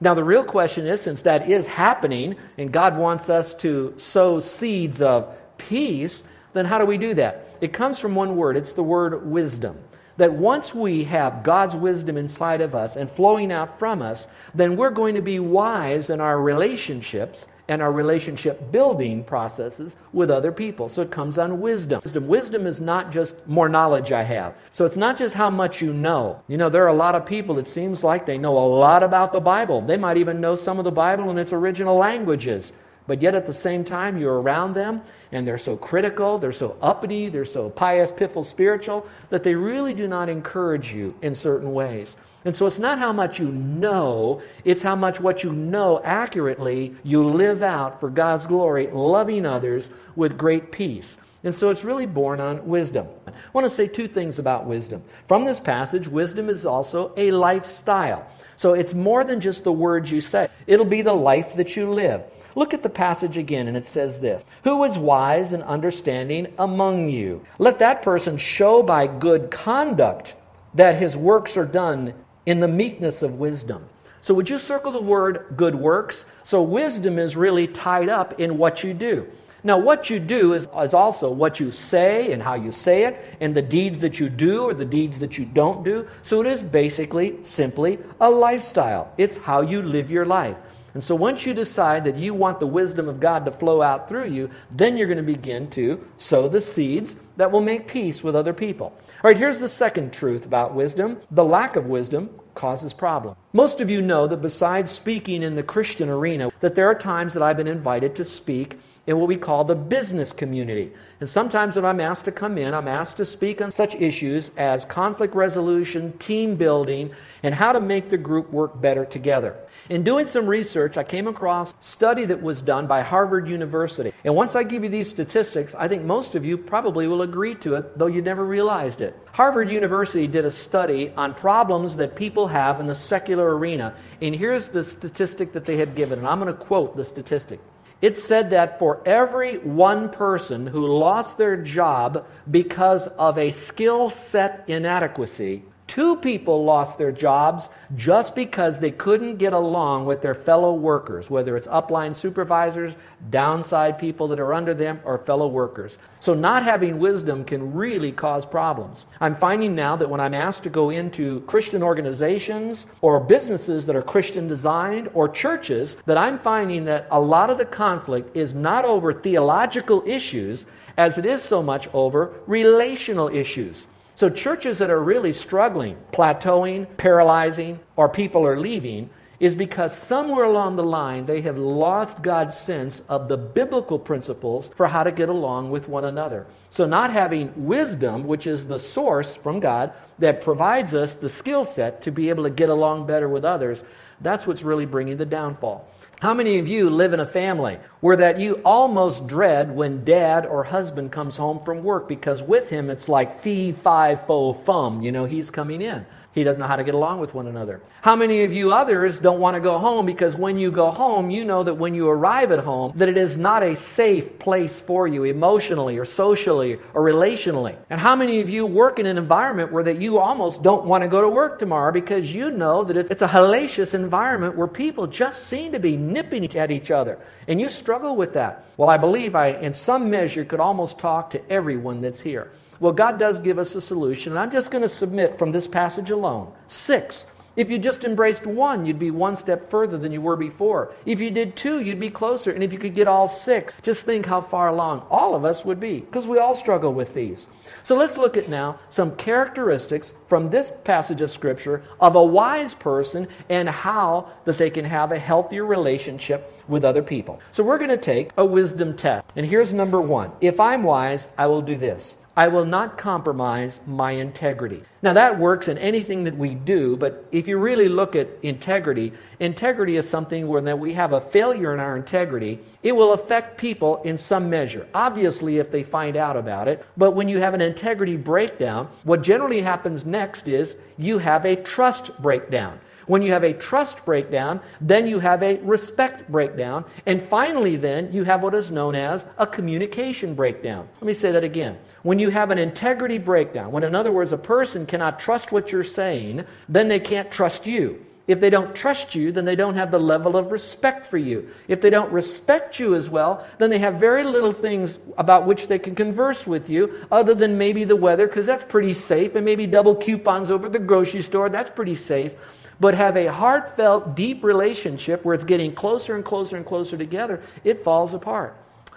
Now, 0.00 0.14
the 0.14 0.24
real 0.24 0.44
question 0.44 0.86
is 0.86 1.00
since 1.00 1.22
that 1.22 1.48
is 1.48 1.66
happening, 1.66 2.36
and 2.58 2.72
God 2.72 2.98
wants 2.98 3.28
us 3.28 3.54
to 3.56 3.94
sow 3.96 4.40
seeds 4.40 5.00
of 5.00 5.34
peace, 5.56 6.22
then 6.52 6.64
how 6.64 6.78
do 6.78 6.86
we 6.86 6.98
do 6.98 7.14
that? 7.14 7.46
It 7.60 7.72
comes 7.72 7.98
from 7.98 8.14
one 8.14 8.36
word 8.36 8.56
it's 8.56 8.72
the 8.72 8.82
word 8.82 9.26
wisdom. 9.26 9.78
That 10.16 10.32
once 10.32 10.74
we 10.74 11.04
have 11.04 11.42
God's 11.42 11.74
wisdom 11.74 12.16
inside 12.16 12.60
of 12.60 12.74
us 12.74 12.96
and 12.96 13.10
flowing 13.10 13.50
out 13.50 13.78
from 13.78 14.00
us, 14.00 14.28
then 14.54 14.76
we're 14.76 14.90
going 14.90 15.14
to 15.16 15.22
be 15.22 15.40
wise 15.40 16.10
in 16.10 16.20
our 16.20 16.40
relationships 16.40 17.46
and 17.68 17.80
our 17.80 17.92
relationship 17.92 18.70
building 18.70 19.24
processes 19.24 19.96
with 20.12 20.30
other 20.30 20.52
people. 20.52 20.88
So 20.88 21.02
it 21.02 21.10
comes 21.10 21.38
on 21.38 21.60
wisdom. 21.60 22.00
wisdom. 22.02 22.28
Wisdom 22.28 22.66
is 22.66 22.80
not 22.80 23.10
just 23.10 23.34
more 23.46 23.68
knowledge 23.68 24.12
I 24.12 24.22
have. 24.22 24.54
So 24.72 24.84
it's 24.84 24.96
not 24.96 25.16
just 25.16 25.34
how 25.34 25.50
much 25.50 25.80
you 25.80 25.92
know. 25.92 26.42
You 26.46 26.58
know, 26.58 26.68
there 26.68 26.84
are 26.84 26.88
a 26.88 26.94
lot 26.94 27.14
of 27.14 27.24
people, 27.24 27.58
it 27.58 27.68
seems 27.68 28.04
like 28.04 28.26
they 28.26 28.38
know 28.38 28.56
a 28.58 28.68
lot 28.68 29.02
about 29.02 29.32
the 29.32 29.40
Bible. 29.40 29.80
They 29.80 29.96
might 29.96 30.18
even 30.18 30.40
know 30.40 30.56
some 30.56 30.78
of 30.78 30.84
the 30.84 30.90
Bible 30.90 31.30
in 31.30 31.38
its 31.38 31.52
original 31.52 31.96
languages. 31.96 32.72
But 33.06 33.20
yet 33.20 33.34
at 33.34 33.46
the 33.46 33.54
same 33.54 33.84
time, 33.84 34.18
you're 34.18 34.40
around 34.40 34.74
them 34.74 35.02
and 35.30 35.46
they're 35.46 35.58
so 35.58 35.76
critical, 35.76 36.38
they're 36.38 36.52
so 36.52 36.76
uppity, 36.80 37.28
they're 37.28 37.44
so 37.44 37.68
pious, 37.68 38.10
piffle, 38.10 38.44
spiritual, 38.44 39.06
that 39.28 39.42
they 39.42 39.54
really 39.54 39.92
do 39.92 40.08
not 40.08 40.28
encourage 40.28 40.92
you 40.92 41.14
in 41.20 41.34
certain 41.34 41.72
ways. 41.74 42.16
And 42.46 42.54
so 42.54 42.66
it's 42.66 42.78
not 42.78 42.98
how 42.98 43.12
much 43.12 43.38
you 43.38 43.50
know, 43.50 44.42
it's 44.64 44.82
how 44.82 44.96
much 44.96 45.20
what 45.20 45.42
you 45.42 45.52
know 45.52 46.00
accurately 46.04 46.94
you 47.02 47.26
live 47.26 47.62
out 47.62 48.00
for 48.00 48.10
God's 48.10 48.46
glory, 48.46 48.86
loving 48.88 49.46
others 49.46 49.88
with 50.14 50.38
great 50.38 50.70
peace. 50.70 51.16
And 51.42 51.54
so 51.54 51.68
it's 51.68 51.84
really 51.84 52.06
born 52.06 52.40
on 52.40 52.66
wisdom. 52.66 53.06
I 53.26 53.32
want 53.52 53.66
to 53.66 53.70
say 53.70 53.86
two 53.86 54.08
things 54.08 54.38
about 54.38 54.64
wisdom. 54.64 55.02
From 55.28 55.44
this 55.44 55.60
passage, 55.60 56.08
wisdom 56.08 56.48
is 56.48 56.64
also 56.64 57.12
a 57.18 57.32
lifestyle. 57.32 58.26
So 58.56 58.72
it's 58.72 58.94
more 58.94 59.24
than 59.24 59.40
just 59.40 59.64
the 59.64 59.72
words 59.72 60.10
you 60.10 60.22
say, 60.22 60.48
it'll 60.66 60.86
be 60.86 61.02
the 61.02 61.12
life 61.12 61.54
that 61.56 61.76
you 61.76 61.90
live. 61.90 62.22
Look 62.54 62.72
at 62.72 62.82
the 62.82 62.88
passage 62.88 63.36
again, 63.36 63.66
and 63.66 63.76
it 63.76 63.86
says 63.86 64.20
this 64.20 64.44
Who 64.64 64.84
is 64.84 64.96
wise 64.96 65.52
and 65.52 65.62
understanding 65.62 66.52
among 66.58 67.08
you? 67.08 67.44
Let 67.58 67.78
that 67.80 68.02
person 68.02 68.36
show 68.36 68.82
by 68.82 69.06
good 69.06 69.50
conduct 69.50 70.34
that 70.74 70.96
his 70.96 71.16
works 71.16 71.56
are 71.56 71.64
done 71.64 72.14
in 72.46 72.60
the 72.60 72.68
meekness 72.68 73.22
of 73.22 73.38
wisdom. 73.38 73.86
So, 74.20 74.34
would 74.34 74.48
you 74.48 74.58
circle 74.58 74.92
the 74.92 75.02
word 75.02 75.54
good 75.56 75.74
works? 75.74 76.24
So, 76.44 76.62
wisdom 76.62 77.18
is 77.18 77.36
really 77.36 77.66
tied 77.66 78.08
up 78.08 78.40
in 78.40 78.56
what 78.56 78.82
you 78.82 78.94
do. 78.94 79.28
Now, 79.66 79.78
what 79.78 80.10
you 80.10 80.20
do 80.20 80.52
is, 80.52 80.68
is 80.78 80.94
also 80.94 81.30
what 81.30 81.58
you 81.58 81.72
say 81.72 82.32
and 82.32 82.42
how 82.42 82.54
you 82.54 82.70
say 82.70 83.04
it, 83.04 83.36
and 83.40 83.54
the 83.54 83.62
deeds 83.62 83.98
that 84.00 84.20
you 84.20 84.28
do 84.28 84.62
or 84.62 84.74
the 84.74 84.84
deeds 84.84 85.18
that 85.18 85.38
you 85.38 85.44
don't 85.44 85.84
do. 85.84 86.06
So, 86.22 86.40
it 86.40 86.46
is 86.46 86.62
basically 86.62 87.38
simply 87.42 87.98
a 88.20 88.30
lifestyle. 88.30 89.12
It's 89.18 89.36
how 89.36 89.62
you 89.62 89.82
live 89.82 90.10
your 90.10 90.26
life. 90.26 90.56
And 90.94 91.02
so 91.02 91.14
once 91.14 91.44
you 91.44 91.52
decide 91.54 92.04
that 92.04 92.16
you 92.16 92.32
want 92.34 92.60
the 92.60 92.66
wisdom 92.66 93.08
of 93.08 93.20
God 93.20 93.44
to 93.44 93.50
flow 93.50 93.82
out 93.82 94.08
through 94.08 94.28
you, 94.28 94.48
then 94.70 94.96
you're 94.96 95.08
going 95.08 95.18
to 95.18 95.24
begin 95.24 95.68
to 95.70 96.04
sow 96.18 96.48
the 96.48 96.60
seeds 96.60 97.16
that 97.36 97.50
will 97.50 97.60
make 97.60 97.88
peace 97.88 98.22
with 98.22 98.36
other 98.36 98.52
people. 98.52 98.86
All 98.86 99.30
right, 99.30 99.36
here's 99.36 99.58
the 99.58 99.68
second 99.68 100.12
truth 100.12 100.46
about 100.46 100.74
wisdom 100.74 101.20
the 101.32 101.44
lack 101.44 101.76
of 101.76 101.86
wisdom 101.86 102.30
causes 102.54 102.92
problems. 102.92 103.36
Most 103.56 103.80
of 103.80 103.88
you 103.88 104.02
know 104.02 104.26
that 104.26 104.42
besides 104.42 104.90
speaking 104.90 105.44
in 105.44 105.54
the 105.54 105.62
Christian 105.62 106.08
arena, 106.08 106.50
that 106.58 106.74
there 106.74 106.88
are 106.88 106.94
times 106.96 107.34
that 107.34 107.42
I've 107.44 107.56
been 107.56 107.68
invited 107.68 108.16
to 108.16 108.24
speak 108.24 108.80
in 109.06 109.18
what 109.18 109.28
we 109.28 109.36
call 109.36 109.64
the 109.64 109.74
business 109.74 110.32
community. 110.32 110.90
And 111.20 111.28
sometimes 111.28 111.76
when 111.76 111.84
I'm 111.84 112.00
asked 112.00 112.24
to 112.24 112.32
come 112.32 112.58
in, 112.58 112.74
I'm 112.74 112.88
asked 112.88 113.18
to 113.18 113.24
speak 113.24 113.60
on 113.60 113.70
such 113.70 113.94
issues 113.94 114.50
as 114.56 114.84
conflict 114.84 115.34
resolution, 115.34 116.16
team 116.18 116.56
building, 116.56 117.12
and 117.42 117.54
how 117.54 117.72
to 117.72 117.80
make 117.80 118.08
the 118.08 118.16
group 118.16 118.50
work 118.50 118.80
better 118.80 119.04
together. 119.04 119.54
In 119.88 120.02
doing 120.02 120.26
some 120.26 120.46
research, 120.46 120.96
I 120.96 121.04
came 121.04 121.28
across 121.28 121.72
a 121.72 121.74
study 121.80 122.24
that 122.24 122.42
was 122.42 122.62
done 122.62 122.86
by 122.86 123.02
Harvard 123.02 123.46
University. 123.46 124.12
And 124.24 124.34
once 124.34 124.56
I 124.56 124.62
give 124.62 124.82
you 124.82 124.88
these 124.88 125.10
statistics, 125.10 125.74
I 125.74 125.86
think 125.86 126.04
most 126.04 126.34
of 126.34 126.44
you 126.44 126.56
probably 126.56 127.06
will 127.06 127.22
agree 127.22 127.54
to 127.56 127.74
it, 127.74 127.98
though 127.98 128.06
you 128.06 128.22
never 128.22 128.44
realized 128.44 129.02
it. 129.02 129.16
Harvard 129.32 129.70
University 129.70 130.26
did 130.26 130.46
a 130.46 130.50
study 130.50 131.12
on 131.16 131.34
problems 131.34 131.96
that 131.96 132.16
people 132.16 132.48
have 132.48 132.80
in 132.80 132.86
the 132.86 132.94
secular 132.94 133.43
arena. 133.46 133.94
And 134.20 134.34
here's 134.34 134.68
the 134.68 134.84
statistic 134.84 135.52
that 135.52 135.64
they 135.64 135.76
had 135.76 135.94
given, 135.94 136.18
and 136.18 136.28
I'm 136.28 136.40
going 136.40 136.54
to 136.54 136.58
quote 136.58 136.96
the 136.96 137.04
statistic. 137.04 137.60
It 138.02 138.18
said 138.18 138.50
that 138.50 138.78
for 138.78 139.00
every 139.06 139.58
one 139.58 140.10
person 140.10 140.66
who 140.66 140.86
lost 140.86 141.38
their 141.38 141.56
job 141.56 142.26
because 142.50 143.06
of 143.06 143.38
a 143.38 143.50
skill 143.50 144.10
set 144.10 144.64
inadequacy, 144.66 145.62
Two 145.86 146.16
people 146.16 146.64
lost 146.64 146.96
their 146.96 147.12
jobs 147.12 147.68
just 147.94 148.34
because 148.34 148.78
they 148.78 148.90
couldn't 148.90 149.36
get 149.36 149.52
along 149.52 150.06
with 150.06 150.22
their 150.22 150.34
fellow 150.34 150.72
workers, 150.72 151.28
whether 151.28 151.58
it's 151.58 151.66
upline 151.66 152.16
supervisors, 152.16 152.94
downside 153.28 153.98
people 153.98 154.26
that 154.28 154.40
are 154.40 154.54
under 154.54 154.72
them, 154.72 154.98
or 155.04 155.18
fellow 155.18 155.46
workers. 155.46 155.98
So, 156.20 156.32
not 156.32 156.64
having 156.64 156.98
wisdom 156.98 157.44
can 157.44 157.74
really 157.74 158.12
cause 158.12 158.46
problems. 158.46 159.04
I'm 159.20 159.36
finding 159.36 159.74
now 159.74 159.94
that 159.96 160.08
when 160.08 160.20
I'm 160.20 160.32
asked 160.32 160.62
to 160.62 160.70
go 160.70 160.88
into 160.88 161.40
Christian 161.42 161.82
organizations 161.82 162.86
or 163.02 163.20
businesses 163.20 163.84
that 163.84 163.94
are 163.94 164.02
Christian 164.02 164.48
designed 164.48 165.10
or 165.12 165.28
churches, 165.28 165.96
that 166.06 166.16
I'm 166.16 166.38
finding 166.38 166.86
that 166.86 167.06
a 167.10 167.20
lot 167.20 167.50
of 167.50 167.58
the 167.58 167.66
conflict 167.66 168.34
is 168.34 168.54
not 168.54 168.86
over 168.86 169.12
theological 169.12 170.02
issues 170.06 170.64
as 170.96 171.18
it 171.18 171.26
is 171.26 171.42
so 171.42 171.62
much 171.62 171.88
over 171.92 172.32
relational 172.46 173.28
issues. 173.28 173.86
So, 174.16 174.30
churches 174.30 174.78
that 174.78 174.90
are 174.90 175.02
really 175.02 175.32
struggling, 175.32 175.96
plateauing, 176.12 176.86
paralyzing, 176.96 177.80
or 177.96 178.08
people 178.08 178.46
are 178.46 178.58
leaving, 178.58 179.10
is 179.40 179.56
because 179.56 179.96
somewhere 179.96 180.44
along 180.44 180.76
the 180.76 180.84
line 180.84 181.26
they 181.26 181.40
have 181.40 181.58
lost 181.58 182.22
God's 182.22 182.56
sense 182.56 183.02
of 183.08 183.28
the 183.28 183.36
biblical 183.36 183.98
principles 183.98 184.70
for 184.76 184.86
how 184.86 185.02
to 185.02 185.10
get 185.10 185.28
along 185.28 185.70
with 185.70 185.88
one 185.88 186.04
another. 186.04 186.46
So, 186.70 186.86
not 186.86 187.12
having 187.12 187.52
wisdom, 187.66 188.24
which 188.26 188.46
is 188.46 188.66
the 188.66 188.78
source 188.78 189.34
from 189.34 189.58
God 189.58 189.92
that 190.20 190.42
provides 190.42 190.94
us 190.94 191.16
the 191.16 191.28
skill 191.28 191.64
set 191.64 192.02
to 192.02 192.12
be 192.12 192.28
able 192.28 192.44
to 192.44 192.50
get 192.50 192.68
along 192.68 193.06
better 193.06 193.28
with 193.28 193.44
others, 193.44 193.82
that's 194.20 194.46
what's 194.46 194.62
really 194.62 194.86
bringing 194.86 195.16
the 195.16 195.26
downfall. 195.26 195.88
How 196.24 196.32
many 196.32 196.58
of 196.58 196.66
you 196.66 196.88
live 196.88 197.12
in 197.12 197.20
a 197.20 197.26
family 197.26 197.78
where 198.00 198.16
that 198.16 198.40
you 198.40 198.54
almost 198.64 199.26
dread 199.26 199.70
when 199.70 200.06
dad 200.06 200.46
or 200.46 200.64
husband 200.64 201.12
comes 201.12 201.36
home 201.36 201.62
from 201.62 201.84
work 201.84 202.08
because 202.08 202.40
with 202.40 202.70
him 202.70 202.88
it's 202.88 203.10
like 203.10 203.42
fee, 203.42 203.72
fi, 203.72 204.16
fo, 204.16 204.54
fum, 204.54 205.02
you 205.02 205.12
know, 205.12 205.26
he's 205.26 205.50
coming 205.50 205.82
in. 205.82 206.06
He 206.34 206.42
doesn't 206.42 206.58
know 206.58 206.66
how 206.66 206.76
to 206.76 206.82
get 206.82 206.94
along 206.94 207.20
with 207.20 207.32
one 207.32 207.46
another. 207.46 207.80
How 208.02 208.16
many 208.16 208.42
of 208.42 208.52
you 208.52 208.72
others 208.72 209.20
don't 209.20 209.38
want 209.38 209.54
to 209.54 209.60
go 209.60 209.78
home 209.78 210.04
because 210.04 210.34
when 210.34 210.58
you 210.58 210.72
go 210.72 210.90
home, 210.90 211.30
you 211.30 211.44
know 211.44 211.62
that 211.62 211.74
when 211.74 211.94
you 211.94 212.08
arrive 212.08 212.50
at 212.50 212.58
home, 212.58 212.92
that 212.96 213.08
it 213.08 213.16
is 213.16 213.36
not 213.36 213.62
a 213.62 213.76
safe 213.76 214.36
place 214.40 214.80
for 214.80 215.06
you 215.06 215.22
emotionally 215.22 215.96
or 215.96 216.04
socially 216.04 216.74
or 216.92 217.02
relationally. 217.02 217.76
And 217.88 218.00
how 218.00 218.16
many 218.16 218.40
of 218.40 218.50
you 218.50 218.66
work 218.66 218.98
in 218.98 219.06
an 219.06 219.16
environment 219.16 219.70
where 219.70 219.84
that 219.84 220.02
you 220.02 220.18
almost 220.18 220.60
don't 220.62 220.84
want 220.84 221.02
to 221.02 221.08
go 221.08 221.20
to 221.20 221.28
work 221.28 221.60
tomorrow 221.60 221.92
because 221.92 222.34
you 222.34 222.50
know 222.50 222.82
that 222.82 222.96
it's 222.96 223.22
a 223.22 223.28
hellacious 223.28 223.94
environment 223.94 224.56
where 224.56 224.66
people 224.66 225.06
just 225.06 225.46
seem 225.46 225.70
to 225.70 225.78
be 225.78 225.96
nipping 226.14 226.56
at 226.56 226.70
each 226.70 226.90
other. 226.90 227.18
And 227.46 227.60
you 227.60 227.68
struggle 227.68 228.16
with 228.16 228.32
that. 228.32 228.64
Well, 228.78 228.88
I 228.88 228.96
believe 228.96 229.34
I, 229.34 229.48
in 229.48 229.74
some 229.74 230.08
measure, 230.08 230.44
could 230.46 230.60
almost 230.60 230.98
talk 230.98 231.30
to 231.30 231.50
everyone 231.50 232.00
that's 232.00 232.20
here. 232.20 232.50
Well, 232.80 232.92
God 232.92 233.18
does 233.18 233.38
give 233.38 233.58
us 233.58 233.74
a 233.74 233.80
solution, 233.80 234.32
and 234.32 234.38
I'm 234.38 234.50
just 234.50 234.70
going 234.70 234.82
to 234.82 234.88
submit 234.88 235.38
from 235.38 235.52
this 235.52 235.66
passage 235.66 236.10
alone 236.10 236.52
six. 236.68 237.26
If 237.56 237.70
you 237.70 237.78
just 237.78 238.04
embraced 238.04 238.46
one, 238.46 238.84
you'd 238.84 238.98
be 238.98 239.12
one 239.12 239.36
step 239.36 239.70
further 239.70 239.96
than 239.96 240.10
you 240.10 240.20
were 240.20 240.36
before. 240.36 240.92
If 241.06 241.20
you 241.20 241.30
did 241.30 241.54
two, 241.54 241.80
you'd 241.80 242.00
be 242.00 242.10
closer. 242.10 242.50
And 242.50 242.64
if 242.64 242.72
you 242.72 242.78
could 242.78 242.94
get 242.94 243.06
all 243.06 243.28
six, 243.28 243.72
just 243.82 244.04
think 244.04 244.26
how 244.26 244.40
far 244.40 244.68
along 244.68 245.06
all 245.10 245.34
of 245.34 245.44
us 245.44 245.64
would 245.64 245.78
be, 245.78 246.00
because 246.00 246.26
we 246.26 246.38
all 246.38 246.54
struggle 246.54 246.92
with 246.92 247.14
these. 247.14 247.46
So 247.84 247.96
let's 247.96 248.16
look 248.16 248.36
at 248.36 248.48
now 248.48 248.80
some 248.90 249.14
characteristics 249.16 250.12
from 250.26 250.50
this 250.50 250.72
passage 250.82 251.20
of 251.20 251.30
Scripture 251.30 251.84
of 252.00 252.16
a 252.16 252.24
wise 252.24 252.74
person 252.74 253.28
and 253.48 253.68
how 253.68 254.30
that 254.46 254.58
they 254.58 254.70
can 254.70 254.84
have 254.84 255.12
a 255.12 255.18
healthier 255.18 255.64
relationship 255.64 256.52
with 256.66 256.84
other 256.84 257.02
people. 257.02 257.40
So 257.50 257.62
we're 257.62 257.78
going 257.78 257.90
to 257.90 257.96
take 257.96 258.30
a 258.36 258.44
wisdom 258.44 258.96
test. 258.96 259.26
And 259.36 259.46
here's 259.46 259.72
number 259.72 260.00
one 260.00 260.32
If 260.40 260.58
I'm 260.58 260.82
wise, 260.82 261.28
I 261.38 261.46
will 261.46 261.62
do 261.62 261.76
this. 261.76 262.16
I 262.36 262.48
will 262.48 262.64
not 262.64 262.98
compromise 262.98 263.80
my 263.86 264.12
integrity. 264.12 264.82
Now, 265.02 265.12
that 265.12 265.38
works 265.38 265.68
in 265.68 265.78
anything 265.78 266.24
that 266.24 266.36
we 266.36 266.54
do, 266.54 266.96
but 266.96 267.26
if 267.30 267.46
you 267.46 267.58
really 267.58 267.88
look 267.88 268.16
at 268.16 268.28
integrity, 268.42 269.12
integrity 269.38 269.96
is 269.96 270.08
something 270.08 270.48
where 270.48 270.62
that 270.62 270.78
we 270.78 270.94
have 270.94 271.12
a 271.12 271.20
failure 271.20 271.72
in 271.72 271.78
our 271.78 271.96
integrity, 271.96 272.58
it 272.82 272.96
will 272.96 273.12
affect 273.12 273.56
people 273.56 274.02
in 274.02 274.18
some 274.18 274.50
measure. 274.50 274.88
Obviously, 274.94 275.58
if 275.58 275.70
they 275.70 275.84
find 275.84 276.16
out 276.16 276.36
about 276.36 276.66
it, 276.66 276.84
but 276.96 277.12
when 277.12 277.28
you 277.28 277.38
have 277.38 277.54
an 277.54 277.60
integrity 277.60 278.16
breakdown, 278.16 278.88
what 279.04 279.22
generally 279.22 279.60
happens 279.60 280.04
next 280.04 280.48
is 280.48 280.74
you 280.98 281.18
have 281.18 281.44
a 281.44 281.54
trust 281.54 282.20
breakdown. 282.20 282.80
When 283.06 283.22
you 283.22 283.32
have 283.32 283.44
a 283.44 283.52
trust 283.52 284.04
breakdown, 284.04 284.60
then 284.80 285.06
you 285.06 285.18
have 285.18 285.42
a 285.42 285.58
respect 285.58 286.30
breakdown. 286.30 286.84
And 287.06 287.22
finally, 287.22 287.76
then, 287.76 288.12
you 288.12 288.24
have 288.24 288.42
what 288.42 288.54
is 288.54 288.70
known 288.70 288.94
as 288.94 289.24
a 289.38 289.46
communication 289.46 290.34
breakdown. 290.34 290.88
Let 291.00 291.06
me 291.06 291.14
say 291.14 291.32
that 291.32 291.44
again. 291.44 291.78
When 292.02 292.18
you 292.18 292.30
have 292.30 292.50
an 292.50 292.58
integrity 292.58 293.18
breakdown, 293.18 293.72
when, 293.72 293.84
in 293.84 293.94
other 293.94 294.12
words, 294.12 294.32
a 294.32 294.38
person 294.38 294.86
cannot 294.86 295.18
trust 295.18 295.52
what 295.52 295.72
you're 295.72 295.84
saying, 295.84 296.44
then 296.68 296.88
they 296.88 297.00
can't 297.00 297.30
trust 297.30 297.66
you. 297.66 298.04
If 298.26 298.40
they 298.40 298.48
don't 298.48 298.74
trust 298.74 299.14
you, 299.14 299.32
then 299.32 299.44
they 299.44 299.54
don't 299.54 299.74
have 299.74 299.90
the 299.90 299.98
level 299.98 300.34
of 300.34 300.50
respect 300.50 301.04
for 301.04 301.18
you. 301.18 301.50
If 301.68 301.82
they 301.82 301.90
don't 301.90 302.10
respect 302.10 302.80
you 302.80 302.94
as 302.94 303.10
well, 303.10 303.46
then 303.58 303.68
they 303.68 303.78
have 303.80 303.96
very 303.96 304.24
little 304.24 304.52
things 304.52 304.96
about 305.18 305.46
which 305.46 305.66
they 305.66 305.78
can 305.78 305.94
converse 305.94 306.46
with 306.46 306.70
you 306.70 307.06
other 307.12 307.34
than 307.34 307.58
maybe 307.58 307.84
the 307.84 307.96
weather, 307.96 308.26
because 308.26 308.46
that's 308.46 308.64
pretty 308.64 308.94
safe, 308.94 309.34
and 309.34 309.44
maybe 309.44 309.66
double 309.66 309.94
coupons 309.94 310.50
over 310.50 310.66
at 310.66 310.72
the 310.72 310.78
grocery 310.78 311.20
store, 311.20 311.50
that's 311.50 311.68
pretty 311.68 311.94
safe 311.94 312.32
but 312.80 312.94
have 312.94 313.16
a 313.16 313.26
heartfelt, 313.26 314.14
deep 314.14 314.42
relationship 314.42 315.24
where 315.24 315.34
it's 315.34 315.44
getting 315.44 315.74
closer 315.74 316.14
and 316.14 316.24
closer 316.24 316.56
and 316.56 316.66
closer 316.66 316.96
together, 316.96 317.42
it 317.62 317.84
falls 317.84 318.14
apart. 318.14 318.56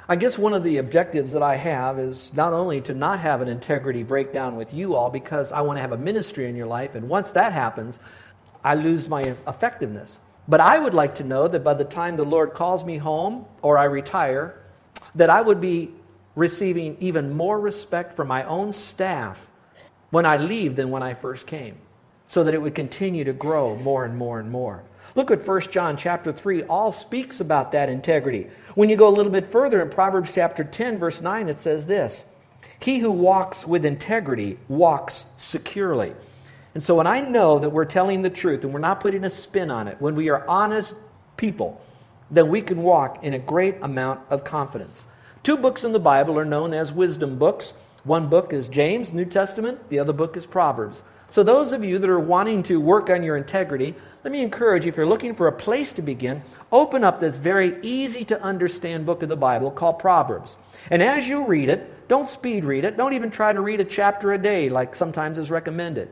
I 0.10 0.16
guess 0.16 0.38
one 0.38 0.54
of 0.54 0.64
the 0.64 0.78
objectives 0.78 1.34
that 1.34 1.44
I 1.44 1.56
have 1.56 2.00
is 2.00 2.32
not 2.34 2.54
only 2.54 2.80
to 2.82 2.94
not 2.94 3.20
have 3.20 3.42
an 3.42 3.50
integrity 3.50 4.04
breakdown 4.04 4.56
with 4.56 4.74
you 4.74 4.96
all 4.96 5.10
because 5.10 5.52
I 5.52 5.62
want 5.62 5.78
to 5.78 5.82
have 5.82 5.92
a 5.92 5.98
ministry 5.98 6.48
in 6.50 6.56
your 6.56 6.68
life, 6.68 6.96
and 6.96 7.10
once 7.10 7.32
that 7.32 7.52
happens, 7.52 8.00
I 8.64 8.76
lose 8.76 9.10
my 9.10 9.22
effectiveness. 9.22 10.20
But 10.48 10.62
I 10.62 10.80
would 10.80 10.94
like 10.94 11.16
to 11.16 11.26
know 11.26 11.50
that 11.50 11.64
by 11.64 11.74
the 11.74 11.84
time 11.84 12.16
the 12.16 12.24
Lord 12.24 12.54
calls 12.54 12.86
me 12.86 12.98
home 12.98 13.46
or 13.62 13.78
I 13.78 13.84
retire, 13.84 14.58
that 15.16 15.30
I 15.30 15.42
would 15.42 15.60
be 15.60 15.92
receiving 16.36 16.96
even 17.02 17.34
more 17.34 17.60
respect 17.60 18.14
from 18.14 18.30
my 18.30 18.44
own 18.46 18.72
staff 18.72 19.50
when 20.10 20.26
I 20.26 20.38
leave 20.38 20.78
than 20.78 20.90
when 20.90 21.04
I 21.04 21.16
first 21.16 21.48
came 21.48 21.78
so 22.28 22.44
that 22.44 22.54
it 22.54 22.62
would 22.62 22.76
continue 22.76 23.24
to 23.24 23.34
grow 23.34 23.76
more 23.78 24.06
and 24.06 24.18
more 24.18 24.40
and 24.40 24.52
more. 24.52 24.84
Look 25.16 25.32
at 25.32 25.48
1 25.48 25.62
John 25.72 25.98
chapter 25.98 26.32
3 26.32 26.64
all 26.64 26.92
speaks 26.92 27.40
about 27.40 27.72
that 27.72 27.90
integrity. 27.90 28.48
When 28.76 28.90
you 28.90 28.96
go 28.96 29.08
a 29.08 29.16
little 29.16 29.32
bit 29.32 29.48
further 29.48 29.82
in 29.82 29.90
Proverbs 29.90 30.32
chapter 30.34 30.64
10 30.64 31.00
verse 31.00 31.22
9 31.22 31.50
it 31.50 31.60
says 31.60 31.86
this, 31.86 32.24
he 32.80 33.00
who 33.00 33.12
walks 33.12 33.66
with 33.66 33.86
integrity 33.86 34.60
walks 34.68 35.26
securely. 35.38 36.14
And 36.76 36.84
so 36.84 36.96
when 36.96 37.08
I 37.08 37.22
know 37.22 37.58
that 37.58 37.72
we're 37.72 37.86
telling 37.86 38.22
the 38.22 38.30
truth 38.30 38.64
and 38.64 38.72
we're 38.72 38.80
not 38.80 39.00
putting 39.00 39.24
a 39.24 39.30
spin 39.32 39.72
on 39.72 39.88
it, 39.88 40.00
when 40.00 40.16
we 40.16 40.30
are 40.30 40.48
honest 40.48 40.94
people, 41.36 41.82
then 42.30 42.50
we 42.50 42.62
can 42.62 42.84
walk 42.84 43.24
in 43.24 43.34
a 43.34 43.40
great 43.40 43.78
amount 43.82 44.20
of 44.30 44.44
confidence. 44.44 45.06
Two 45.42 45.58
books 45.58 45.84
in 45.84 45.94
the 45.94 46.00
Bible 46.00 46.38
are 46.38 46.46
known 46.46 46.74
as 46.74 46.92
wisdom 46.92 47.40
books. 47.40 47.74
One 48.04 48.30
book 48.30 48.54
is 48.54 48.68
James, 48.68 49.12
New 49.12 49.26
Testament, 49.26 49.90
the 49.90 49.98
other 49.98 50.14
book 50.14 50.38
is 50.38 50.46
Proverbs. 50.46 51.02
So, 51.30 51.44
those 51.44 51.74
of 51.74 51.84
you 51.84 52.00
that 52.00 52.10
are 52.10 52.20
wanting 52.20 52.64
to 52.64 52.80
work 52.80 53.10
on 53.10 53.22
your 53.22 53.36
integrity, 53.36 53.96
let 54.24 54.32
me 54.32 54.42
encourage 54.42 54.86
you, 54.86 54.90
if 54.90 54.98
you're 54.98 55.06
looking 55.06 55.36
for 55.36 55.48
a 55.48 55.52
place 55.52 55.92
to 55.94 56.02
begin, 56.02 56.42
open 56.72 57.04
up 57.04 57.20
this 57.20 57.36
very 57.36 57.78
easy 57.82 58.24
to 58.26 58.42
understand 58.42 59.06
book 59.06 59.24
of 59.24 59.30
the 59.30 59.36
Bible 59.36 59.70
called 59.70 60.00
Proverbs. 60.00 60.56
And 60.90 61.04
as 61.04 61.28
you 61.28 61.46
read 61.46 61.70
it, 61.70 62.08
don't 62.08 62.30
speed 62.30 62.64
read 62.64 62.86
it. 62.86 62.96
Don't 62.96 63.14
even 63.14 63.30
try 63.30 63.52
to 63.52 63.60
read 63.60 63.82
a 63.82 63.86
chapter 63.86 64.34
a 64.34 64.38
day 64.38 64.70
like 64.70 64.96
sometimes 64.96 65.38
is 65.38 65.52
recommended. 65.52 66.10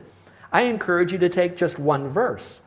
I 0.52 0.62
encourage 0.62 1.12
you 1.12 1.18
to 1.20 1.28
take 1.28 1.56
just 1.56 1.78
one 1.78 2.10
verse. 2.10 2.60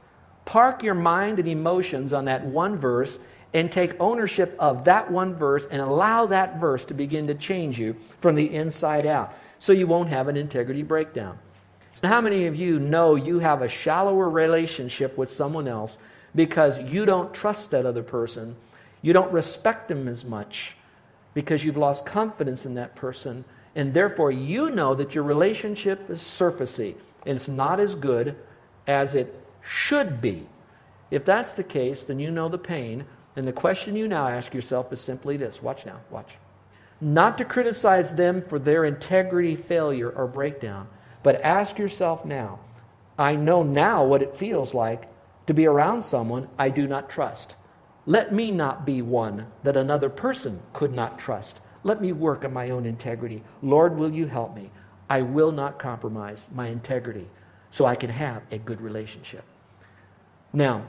Park 0.45 0.81
your 0.81 0.95
mind 0.95 1.37
and 1.37 1.47
emotions 1.47 2.13
on 2.13 2.25
that 2.25 2.43
one 2.43 2.77
verse 2.77 3.19
and 3.53 3.71
take 3.71 3.99
ownership 3.99 4.55
of 4.59 4.83
that 4.85 5.09
one 5.09 5.35
verse 5.35 5.65
and 5.69 5.81
allow 5.81 6.25
that 6.27 6.59
verse 6.59 6.85
to 6.85 6.93
begin 6.93 7.27
to 7.27 7.35
change 7.35 7.79
you 7.79 7.95
from 8.19 8.35
the 8.35 8.53
inside 8.53 9.05
out 9.05 9.33
so 9.59 9.73
you 9.73 9.87
won't 9.87 10.09
have 10.09 10.27
an 10.27 10.37
integrity 10.37 10.83
breakdown. 10.83 11.37
How 12.03 12.21
many 12.21 12.45
of 12.47 12.55
you 12.55 12.79
know 12.79 13.15
you 13.15 13.39
have 13.39 13.61
a 13.61 13.67
shallower 13.67 14.29
relationship 14.29 15.17
with 15.17 15.29
someone 15.29 15.67
else 15.67 15.97
because 16.33 16.79
you 16.79 17.05
don't 17.05 17.33
trust 17.33 17.71
that 17.71 17.85
other 17.85 18.03
person? 18.03 18.55
You 19.01 19.13
don't 19.13 19.31
respect 19.31 19.87
them 19.87 20.07
as 20.07 20.23
much 20.23 20.75
because 21.33 21.63
you've 21.63 21.77
lost 21.77 22.05
confidence 22.05 22.65
in 22.65 22.75
that 22.75 22.95
person. 22.95 23.43
And 23.75 23.93
therefore, 23.93 24.31
you 24.31 24.69
know 24.69 24.95
that 24.95 25.13
your 25.13 25.23
relationship 25.23 26.09
is 26.09 26.21
surfacey 26.21 26.95
and 27.25 27.35
it's 27.35 27.47
not 27.47 27.79
as 27.79 27.95
good 27.95 28.35
as 28.87 29.13
it 29.13 29.35
should 29.61 30.21
be. 30.21 30.47
If 31.11 31.25
that's 31.25 31.53
the 31.53 31.63
case, 31.63 32.03
then 32.03 32.19
you 32.19 32.31
know 32.31 32.49
the 32.49 32.57
pain. 32.57 33.05
And 33.35 33.47
the 33.47 33.53
question 33.53 33.95
you 33.95 34.07
now 34.07 34.27
ask 34.27 34.53
yourself 34.53 34.91
is 34.93 35.01
simply 35.01 35.37
this 35.37 35.61
watch 35.61 35.85
now, 35.85 35.99
watch. 36.09 36.35
Not 37.01 37.37
to 37.37 37.45
criticize 37.45 38.15
them 38.15 38.41
for 38.41 38.59
their 38.59 38.85
integrity 38.85 39.55
failure 39.55 40.09
or 40.09 40.27
breakdown 40.27 40.87
but 41.23 41.41
ask 41.41 41.77
yourself 41.77 42.25
now 42.25 42.59
I 43.17 43.35
know 43.35 43.63
now 43.63 44.05
what 44.05 44.21
it 44.21 44.35
feels 44.35 44.73
like 44.73 45.09
to 45.47 45.53
be 45.53 45.65
around 45.65 46.03
someone 46.03 46.47
I 46.57 46.69
do 46.69 46.87
not 46.87 47.09
trust. 47.09 47.55
Let 48.05 48.33
me 48.33 48.49
not 48.49 48.85
be 48.85 49.01
one 49.01 49.47
that 49.63 49.75
another 49.75 50.09
person 50.09 50.61
could 50.71 50.93
not 50.93 51.19
trust. 51.19 51.59
Let 51.83 52.01
me 52.01 52.13
work 52.13 52.45
on 52.45 52.53
my 52.53 52.69
own 52.69 52.85
integrity. 52.85 53.43
Lord, 53.61 53.97
will 53.97 54.11
you 54.11 54.27
help 54.27 54.55
me? 54.55 54.71
I 55.09 55.21
will 55.21 55.51
not 55.51 55.79
compromise 55.79 56.47
my 56.53 56.67
integrity 56.67 57.27
so 57.71 57.85
I 57.85 57.95
can 57.95 58.09
have 58.09 58.43
a 58.51 58.57
good 58.57 58.79
relationship. 58.79 59.43
Now, 60.53 60.85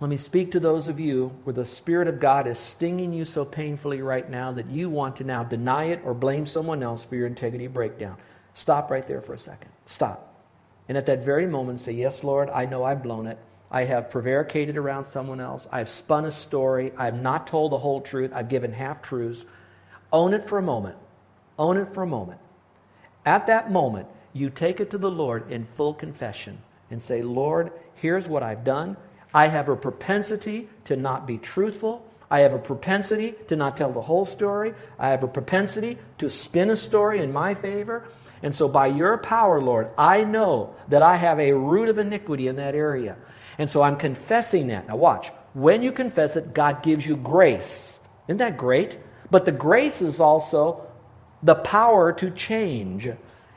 let 0.00 0.10
me 0.10 0.16
speak 0.16 0.52
to 0.52 0.60
those 0.60 0.88
of 0.88 1.00
you 1.00 1.32
where 1.44 1.54
the 1.54 1.66
Spirit 1.66 2.08
of 2.08 2.20
God 2.20 2.46
is 2.46 2.58
stinging 2.58 3.12
you 3.12 3.24
so 3.24 3.44
painfully 3.44 4.00
right 4.00 4.28
now 4.28 4.52
that 4.52 4.70
you 4.70 4.88
want 4.88 5.16
to 5.16 5.24
now 5.24 5.42
deny 5.42 5.84
it 5.84 6.00
or 6.04 6.14
blame 6.14 6.46
someone 6.46 6.82
else 6.82 7.02
for 7.02 7.16
your 7.16 7.26
integrity 7.26 7.66
breakdown. 7.66 8.16
Stop 8.58 8.90
right 8.90 9.06
there 9.06 9.20
for 9.20 9.34
a 9.34 9.38
second. 9.38 9.70
Stop. 9.86 10.34
And 10.88 10.98
at 10.98 11.06
that 11.06 11.24
very 11.24 11.46
moment, 11.46 11.78
say, 11.78 11.92
Yes, 11.92 12.24
Lord, 12.24 12.50
I 12.50 12.66
know 12.66 12.82
I've 12.82 13.04
blown 13.04 13.28
it. 13.28 13.38
I 13.70 13.84
have 13.84 14.10
prevaricated 14.10 14.76
around 14.76 15.04
someone 15.04 15.40
else. 15.40 15.68
I've 15.70 15.88
spun 15.88 16.24
a 16.24 16.32
story. 16.32 16.90
I've 16.96 17.14
not 17.14 17.46
told 17.46 17.70
the 17.70 17.78
whole 17.78 18.00
truth. 18.00 18.32
I've 18.34 18.48
given 18.48 18.72
half 18.72 19.00
truths. 19.00 19.44
Own 20.12 20.34
it 20.34 20.44
for 20.44 20.58
a 20.58 20.62
moment. 20.62 20.96
Own 21.56 21.76
it 21.76 21.94
for 21.94 22.02
a 22.02 22.06
moment. 22.06 22.40
At 23.24 23.46
that 23.46 23.70
moment, 23.70 24.08
you 24.32 24.50
take 24.50 24.80
it 24.80 24.90
to 24.90 24.98
the 24.98 25.10
Lord 25.10 25.52
in 25.52 25.68
full 25.76 25.94
confession 25.94 26.58
and 26.90 27.00
say, 27.00 27.22
Lord, 27.22 27.70
here's 27.94 28.26
what 28.26 28.42
I've 28.42 28.64
done. 28.64 28.96
I 29.32 29.46
have 29.46 29.68
a 29.68 29.76
propensity 29.76 30.68
to 30.86 30.96
not 30.96 31.28
be 31.28 31.38
truthful. 31.38 32.04
I 32.28 32.40
have 32.40 32.54
a 32.54 32.58
propensity 32.58 33.36
to 33.46 33.54
not 33.54 33.76
tell 33.76 33.92
the 33.92 34.02
whole 34.02 34.26
story. 34.26 34.74
I 34.98 35.10
have 35.10 35.22
a 35.22 35.28
propensity 35.28 35.96
to 36.18 36.28
spin 36.28 36.70
a 36.70 36.76
story 36.76 37.20
in 37.22 37.32
my 37.32 37.54
favor. 37.54 38.08
And 38.42 38.54
so, 38.54 38.68
by 38.68 38.86
your 38.86 39.18
power, 39.18 39.60
Lord, 39.60 39.90
I 39.98 40.24
know 40.24 40.74
that 40.88 41.02
I 41.02 41.16
have 41.16 41.40
a 41.40 41.52
root 41.52 41.88
of 41.88 41.98
iniquity 41.98 42.48
in 42.48 42.56
that 42.56 42.74
area. 42.74 43.16
And 43.58 43.68
so 43.68 43.82
I'm 43.82 43.96
confessing 43.96 44.68
that. 44.68 44.86
Now, 44.86 44.96
watch. 44.96 45.32
When 45.52 45.82
you 45.82 45.90
confess 45.90 46.36
it, 46.36 46.54
God 46.54 46.82
gives 46.82 47.04
you 47.04 47.16
grace. 47.16 47.98
Isn't 48.28 48.38
that 48.38 48.56
great? 48.56 48.98
But 49.30 49.44
the 49.44 49.52
grace 49.52 50.00
is 50.00 50.20
also 50.20 50.86
the 51.42 51.56
power 51.56 52.12
to 52.14 52.30
change. 52.30 53.08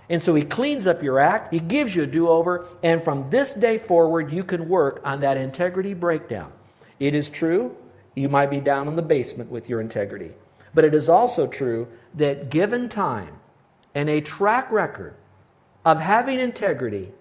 And 0.10 0.22
so 0.22 0.36
he 0.36 0.44
cleans 0.44 0.88
up 0.88 1.02
your 1.02 1.20
act, 1.20 1.54
he 1.54 1.60
gives 1.60 1.96
you 1.96 2.04
a 2.04 2.08
do 2.08 2.28
over, 2.28 2.68
and 2.84 3.02
from 3.02 3.30
this 3.30 3.54
day 3.54 3.78
forward, 3.78 4.34
you 4.34 4.44
can 4.44 4.68
work 4.68 5.00
on 5.06 5.22
that 5.22 5.38
integrity 5.38 5.94
breakdown. 5.94 6.52
It 7.00 7.16
is 7.16 7.30
true, 7.30 7.78
you 8.14 8.28
might 8.28 8.50
be 8.50 8.60
down 8.60 8.90
in 8.90 8.98
the 8.98 9.02
basement 9.02 9.50
with 9.50 9.70
your 9.70 9.80
integrity. 9.80 10.32
But 10.74 10.84
it 10.84 10.94
is 10.94 11.08
also 11.08 11.48
true 11.48 11.88
that 12.16 12.50
given 12.50 12.90
time 12.90 13.40
and 13.96 14.10
a 14.10 14.22
track 14.22 14.72
record 14.72 15.14
of 15.86 16.00
having 16.00 16.40
integrity, 16.40 17.12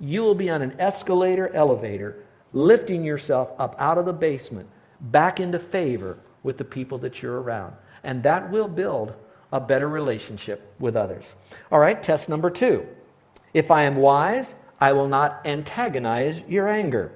you 0.00 0.22
will 0.22 0.34
be 0.34 0.50
on 0.50 0.62
an 0.62 0.78
escalator 0.80 1.54
elevator, 1.54 2.16
lifting 2.52 3.04
yourself 3.04 3.50
up 3.58 3.76
out 3.78 3.98
of 3.98 4.06
the 4.06 4.12
basement, 4.12 4.68
back 5.00 5.40
into 5.40 5.58
favor 5.58 6.18
with 6.42 6.56
the 6.56 6.64
people 6.64 6.98
that 6.98 7.22
you're 7.22 7.40
around. 7.40 7.74
And 8.04 8.22
that 8.22 8.50
will 8.50 8.68
build 8.68 9.14
a 9.52 9.60
better 9.60 9.88
relationship 9.88 10.74
with 10.78 10.96
others. 10.96 11.34
All 11.72 11.78
right, 11.78 12.02
test 12.02 12.28
number 12.28 12.50
two. 12.50 12.86
If 13.54 13.70
I 13.70 13.82
am 13.84 13.96
wise, 13.96 14.54
I 14.80 14.92
will 14.92 15.08
not 15.08 15.40
antagonize 15.44 16.42
your 16.48 16.68
anger. 16.68 17.12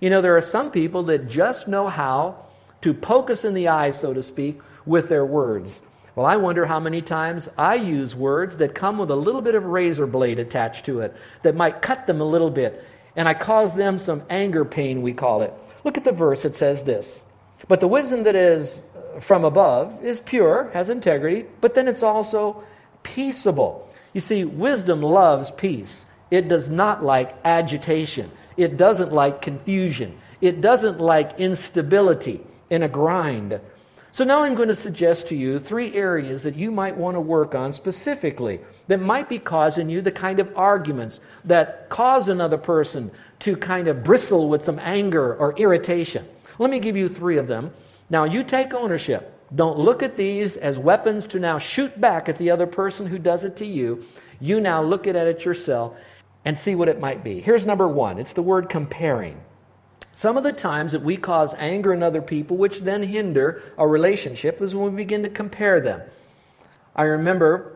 You 0.00 0.10
know, 0.10 0.20
there 0.20 0.36
are 0.36 0.42
some 0.42 0.70
people 0.70 1.02
that 1.04 1.28
just 1.28 1.68
know 1.68 1.86
how 1.86 2.46
to 2.80 2.94
poke 2.94 3.30
us 3.30 3.44
in 3.44 3.54
the 3.54 3.68
eye, 3.68 3.90
so 3.90 4.12
to 4.12 4.22
speak, 4.22 4.60
with 4.86 5.08
their 5.08 5.24
words. 5.24 5.80
Well, 6.14 6.26
I 6.26 6.36
wonder 6.36 6.66
how 6.66 6.78
many 6.78 7.00
times 7.00 7.48
I 7.56 7.76
use 7.76 8.14
words 8.14 8.56
that 8.58 8.74
come 8.74 8.98
with 8.98 9.10
a 9.10 9.16
little 9.16 9.40
bit 9.40 9.54
of 9.54 9.64
razor 9.64 10.06
blade 10.06 10.38
attached 10.38 10.84
to 10.86 11.00
it 11.00 11.16
that 11.42 11.56
might 11.56 11.80
cut 11.80 12.06
them 12.06 12.20
a 12.20 12.24
little 12.24 12.50
bit, 12.50 12.84
and 13.16 13.26
I 13.26 13.34
cause 13.34 13.74
them 13.74 13.98
some 13.98 14.22
anger 14.28 14.64
pain, 14.64 15.00
we 15.00 15.14
call 15.14 15.40
it. 15.40 15.54
Look 15.84 15.96
at 15.96 16.04
the 16.04 16.12
verse, 16.12 16.44
it 16.44 16.54
says 16.54 16.82
this 16.82 17.22
But 17.66 17.80
the 17.80 17.88
wisdom 17.88 18.24
that 18.24 18.36
is 18.36 18.78
uh, 18.94 19.20
from 19.20 19.44
above 19.44 20.04
is 20.04 20.20
pure, 20.20 20.70
has 20.74 20.90
integrity, 20.90 21.46
but 21.62 21.74
then 21.74 21.88
it's 21.88 22.02
also 22.02 22.62
peaceable. 23.02 23.88
You 24.12 24.20
see, 24.20 24.44
wisdom 24.44 25.02
loves 25.02 25.50
peace. 25.50 26.04
It 26.30 26.48
does 26.48 26.68
not 26.68 27.02
like 27.02 27.34
agitation. 27.44 28.30
It 28.58 28.76
doesn't 28.76 29.12
like 29.12 29.40
confusion. 29.40 30.18
It 30.42 30.60
doesn't 30.60 31.00
like 31.00 31.38
instability 31.38 32.40
in 32.68 32.82
a 32.82 32.88
grind. 32.88 33.60
So 34.14 34.24
now 34.24 34.42
I'm 34.42 34.54
going 34.54 34.68
to 34.68 34.76
suggest 34.76 35.28
to 35.28 35.36
you 35.36 35.58
three 35.58 35.94
areas 35.94 36.42
that 36.42 36.54
you 36.54 36.70
might 36.70 36.94
want 36.94 37.16
to 37.16 37.20
work 37.20 37.54
on 37.54 37.72
specifically 37.72 38.60
that 38.86 39.00
might 39.00 39.26
be 39.26 39.38
causing 39.38 39.88
you 39.88 40.02
the 40.02 40.12
kind 40.12 40.38
of 40.38 40.52
arguments 40.54 41.18
that 41.46 41.88
cause 41.88 42.28
another 42.28 42.58
person 42.58 43.10
to 43.38 43.56
kind 43.56 43.88
of 43.88 44.04
bristle 44.04 44.50
with 44.50 44.66
some 44.66 44.78
anger 44.80 45.34
or 45.36 45.56
irritation. 45.56 46.28
Let 46.58 46.70
me 46.70 46.78
give 46.78 46.94
you 46.94 47.08
three 47.08 47.38
of 47.38 47.46
them. 47.46 47.72
Now 48.10 48.24
you 48.24 48.44
take 48.44 48.74
ownership. 48.74 49.34
Don't 49.54 49.78
look 49.78 50.02
at 50.02 50.18
these 50.18 50.58
as 50.58 50.78
weapons 50.78 51.26
to 51.28 51.38
now 51.38 51.56
shoot 51.56 51.98
back 51.98 52.28
at 52.28 52.36
the 52.36 52.50
other 52.50 52.66
person 52.66 53.06
who 53.06 53.18
does 53.18 53.44
it 53.44 53.56
to 53.56 53.66
you. 53.66 54.04
You 54.40 54.60
now 54.60 54.82
look 54.82 55.06
at 55.06 55.16
it 55.16 55.46
yourself 55.46 55.96
and 56.44 56.56
see 56.56 56.74
what 56.74 56.88
it 56.90 57.00
might 57.00 57.24
be. 57.24 57.40
Here's 57.40 57.64
number 57.64 57.88
one 57.88 58.18
it's 58.18 58.34
the 58.34 58.42
word 58.42 58.68
comparing. 58.68 59.40
Some 60.14 60.36
of 60.36 60.44
the 60.44 60.52
times 60.52 60.92
that 60.92 61.02
we 61.02 61.16
cause 61.16 61.54
anger 61.56 61.92
in 61.92 62.02
other 62.02 62.22
people, 62.22 62.56
which 62.56 62.80
then 62.80 63.02
hinder 63.02 63.62
a 63.78 63.86
relationship, 63.86 64.60
is 64.60 64.74
when 64.74 64.92
we 64.92 65.02
begin 65.04 65.22
to 65.22 65.30
compare 65.30 65.80
them. 65.80 66.02
I 66.94 67.04
remember 67.04 67.72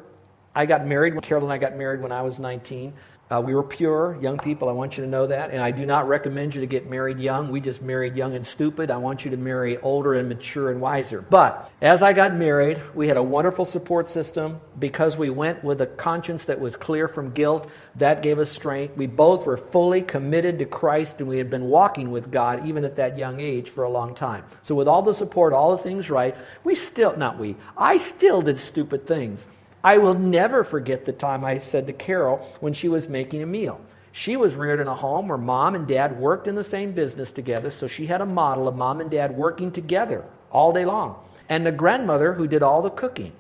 I 0.55 0.67
got 0.67 0.87
married, 0.87 1.21
Carol 1.23 1.45
and 1.45 1.53
I 1.53 1.59
got 1.59 1.77
married 1.77 2.01
when 2.01 2.13
I 2.13 2.23
was 2.23 2.39
19. 2.39 2.93
Uh, 3.29 3.43
we 3.45 3.57
were 3.57 3.63
pure, 3.65 4.17
young 4.21 4.39
people. 4.39 4.69
I 4.69 4.73
want 4.73 4.97
you 4.97 5.03
to 5.03 5.11
know 5.11 5.27
that. 5.27 5.51
And 5.51 5.61
I 5.61 5.73
do 5.73 5.85
not 5.85 6.07
recommend 6.07 6.55
you 6.55 6.61
to 6.61 6.67
get 6.67 6.89
married 6.89 7.19
young. 7.19 7.51
We 7.51 7.61
just 7.61 7.83
married 7.83 8.15
young 8.15 8.37
and 8.37 8.47
stupid. 8.47 8.89
I 8.89 8.99
want 8.99 9.25
you 9.25 9.33
to 9.33 9.37
marry 9.37 9.79
older 9.79 10.15
and 10.15 10.29
mature 10.29 10.71
and 10.71 10.81
wiser. 10.81 11.23
But 11.23 11.73
as 11.83 12.03
I 12.03 12.13
got 12.13 12.37
married, 12.37 12.81
we 12.95 13.09
had 13.09 13.17
a 13.17 13.23
wonderful 13.23 13.65
support 13.65 14.09
system 14.09 14.61
because 14.79 15.17
we 15.17 15.31
went 15.31 15.65
with 15.65 15.81
a 15.81 15.87
conscience 15.87 16.45
that 16.45 16.61
was 16.61 16.77
clear 16.77 17.09
from 17.09 17.33
guilt. 17.33 17.69
That 17.97 18.23
gave 18.23 18.39
us 18.39 18.51
strength. 18.51 18.97
We 18.97 19.09
both 19.09 19.45
were 19.45 19.57
fully 19.57 20.03
committed 20.03 20.61
to 20.61 20.65
Christ 20.65 21.19
and 21.19 21.29
we 21.29 21.39
had 21.39 21.51
been 21.51 21.65
walking 21.65 22.13
with 22.13 22.31
God 22.31 22.65
even 22.65 22.85
at 22.85 22.95
that 22.95 23.19
young 23.19 23.41
age 23.41 23.71
for 23.71 23.83
a 23.83 23.91
long 23.91 24.15
time. 24.15 24.45
So, 24.63 24.77
with 24.77 24.87
all 24.87 25.03
the 25.03 25.15
support, 25.15 25.53
all 25.53 25.77
the 25.77 25.83
things 25.83 26.11
right, 26.11 26.37
we 26.63 26.77
still, 26.77 27.17
not 27.17 27.39
we, 27.39 27.57
I 27.77 27.97
still 27.99 28.41
did 28.41 28.59
stupid 28.59 29.05
things. 29.05 29.45
I 29.87 29.99
will 29.99 30.15
never 30.15 30.65
forget 30.65 31.05
the 31.05 31.13
time 31.13 31.45
I 31.45 31.61
said 31.61 31.87
to 31.87 31.93
Carol 31.93 32.39
when 32.59 32.73
she 32.73 32.89
was 32.89 33.09
making 33.09 33.45
a 33.45 33.47
meal. 33.47 33.81
She 34.11 34.37
was 34.37 34.57
reared 34.57 34.81
in 34.81 34.89
a 34.89 34.97
home 34.97 35.29
where 35.29 35.39
mom 35.39 35.77
and 35.77 35.87
dad 35.87 36.19
worked 36.19 36.49
in 36.49 36.57
the 36.57 36.65
same 36.65 36.91
business 36.91 37.31
together, 37.31 37.71
so 37.71 37.87
she 37.87 38.07
had 38.07 38.21
a 38.21 38.27
model 38.27 38.67
of 38.67 38.75
mom 38.75 39.01
and 39.01 39.09
dad 39.09 39.37
working 39.37 39.71
together 39.71 40.25
all 40.51 40.73
day 40.73 40.85
long. 40.85 41.15
And 41.49 41.69
a 41.69 41.71
grandmother 41.71 42.33
who 42.33 42.49
did 42.49 42.65
all 42.65 42.83
the 42.83 42.91
cooking. 42.91 43.31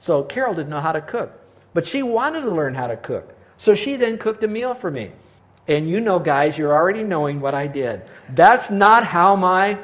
So 0.00 0.24
Carol 0.24 0.54
didn't 0.54 0.70
know 0.70 0.80
how 0.80 0.90
to 0.90 1.00
cook, 1.00 1.38
but 1.72 1.86
she 1.86 2.02
wanted 2.02 2.40
to 2.40 2.50
learn 2.50 2.74
how 2.74 2.88
to 2.88 2.96
cook. 2.96 3.32
So 3.56 3.76
she 3.76 3.94
then 3.94 4.18
cooked 4.18 4.42
a 4.42 4.48
meal 4.48 4.74
for 4.74 4.90
me. 4.90 5.12
And 5.68 5.88
you 5.88 6.00
know, 6.00 6.18
guys, 6.18 6.58
you're 6.58 6.74
already 6.74 7.04
knowing 7.04 7.40
what 7.40 7.54
I 7.54 7.68
did. 7.68 8.02
That's 8.28 8.70
not 8.70 9.04
how 9.04 9.36
my 9.36 9.78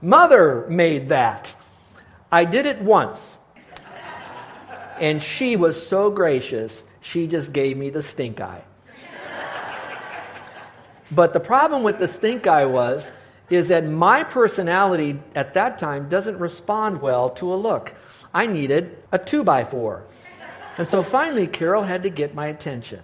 mother 0.00 0.64
made 0.68 1.08
that. 1.08 1.52
I 2.30 2.44
did 2.44 2.66
it 2.66 2.80
once. 2.80 3.36
And 5.00 5.22
she 5.22 5.56
was 5.56 5.84
so 5.84 6.10
gracious, 6.10 6.82
she 7.00 7.26
just 7.26 7.52
gave 7.52 7.76
me 7.76 7.90
the 7.90 8.02
stink 8.02 8.40
eye. 8.40 8.62
but 11.10 11.32
the 11.32 11.40
problem 11.40 11.82
with 11.82 11.98
the 11.98 12.06
stink 12.06 12.46
eye 12.46 12.66
was, 12.66 13.10
is 13.48 13.68
that 13.68 13.84
my 13.84 14.22
personality 14.22 15.18
at 15.34 15.54
that 15.54 15.78
time 15.78 16.08
doesn't 16.08 16.38
respond 16.38 17.00
well 17.00 17.30
to 17.30 17.52
a 17.52 17.56
look. 17.56 17.94
I 18.32 18.46
needed 18.46 18.96
a 19.10 19.18
two 19.18 19.42
by 19.42 19.64
four. 19.64 20.04
And 20.78 20.88
so 20.88 21.02
finally, 21.02 21.46
Carol 21.46 21.82
had 21.82 22.04
to 22.04 22.10
get 22.10 22.34
my 22.34 22.46
attention. 22.46 23.00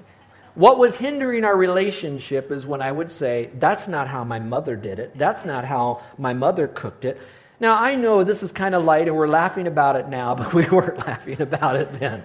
What 0.55 0.79
was 0.79 0.97
hindering 0.97 1.45
our 1.45 1.57
relationship 1.57 2.51
is 2.51 2.65
when 2.65 2.81
I 2.81 2.93
would 2.93 3.11
say, 3.11 3.51
That's 3.59 3.89
not 3.89 4.09
how 4.09 4.25
my 4.25 4.39
mother 4.39 4.77
did 4.77 4.99
it. 4.99 5.19
That's 5.19 5.45
not 5.45 5.65
how 5.65 6.03
my 6.17 6.33
mother 6.33 6.69
cooked 6.69 7.05
it. 7.05 7.21
Now, 7.59 7.79
I 7.79 7.95
know 7.95 8.23
this 8.23 8.43
is 8.43 8.53
kind 8.53 8.75
of 8.75 8.85
light 8.85 9.09
and 9.09 9.17
we're 9.17 9.29
laughing 9.29 9.67
about 9.67 9.97
it 9.97 10.09
now, 10.09 10.35
but 10.41 10.53
we 10.53 10.69
weren't 10.69 10.99
laughing 11.07 11.41
about 11.41 11.77
it 11.77 11.93
then. 11.99 12.25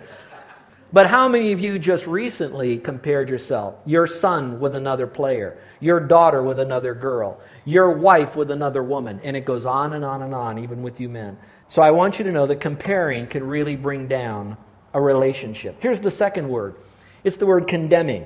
But 0.93 1.07
how 1.07 1.29
many 1.29 1.53
of 1.53 1.61
you 1.61 1.79
just 1.79 2.05
recently 2.05 2.77
compared 2.77 3.29
yourself, 3.29 3.75
your 3.85 4.05
son 4.07 4.59
with 4.59 4.75
another 4.75 5.07
player, 5.07 5.57
your 5.79 6.01
daughter 6.01 6.43
with 6.43 6.59
another 6.59 6.93
girl, 6.93 7.39
your 7.63 7.91
wife 7.91 8.35
with 8.35 8.51
another 8.51 8.83
woman? 8.83 9.21
And 9.23 9.37
it 9.37 9.45
goes 9.45 9.65
on 9.65 9.93
and 9.93 10.03
on 10.03 10.21
and 10.21 10.35
on, 10.35 10.59
even 10.59 10.83
with 10.83 10.99
you 10.99 11.07
men. 11.07 11.37
So 11.69 11.81
I 11.81 11.91
want 11.91 12.19
you 12.19 12.25
to 12.25 12.31
know 12.31 12.45
that 12.45 12.57
comparing 12.57 13.27
can 13.27 13.47
really 13.47 13.77
bring 13.77 14.09
down 14.09 14.57
a 14.93 14.99
relationship. 14.99 15.77
Here's 15.79 16.01
the 16.01 16.11
second 16.11 16.49
word 16.49 16.75
it's 17.23 17.37
the 17.37 17.45
word 17.45 17.67
condemning. 17.67 18.25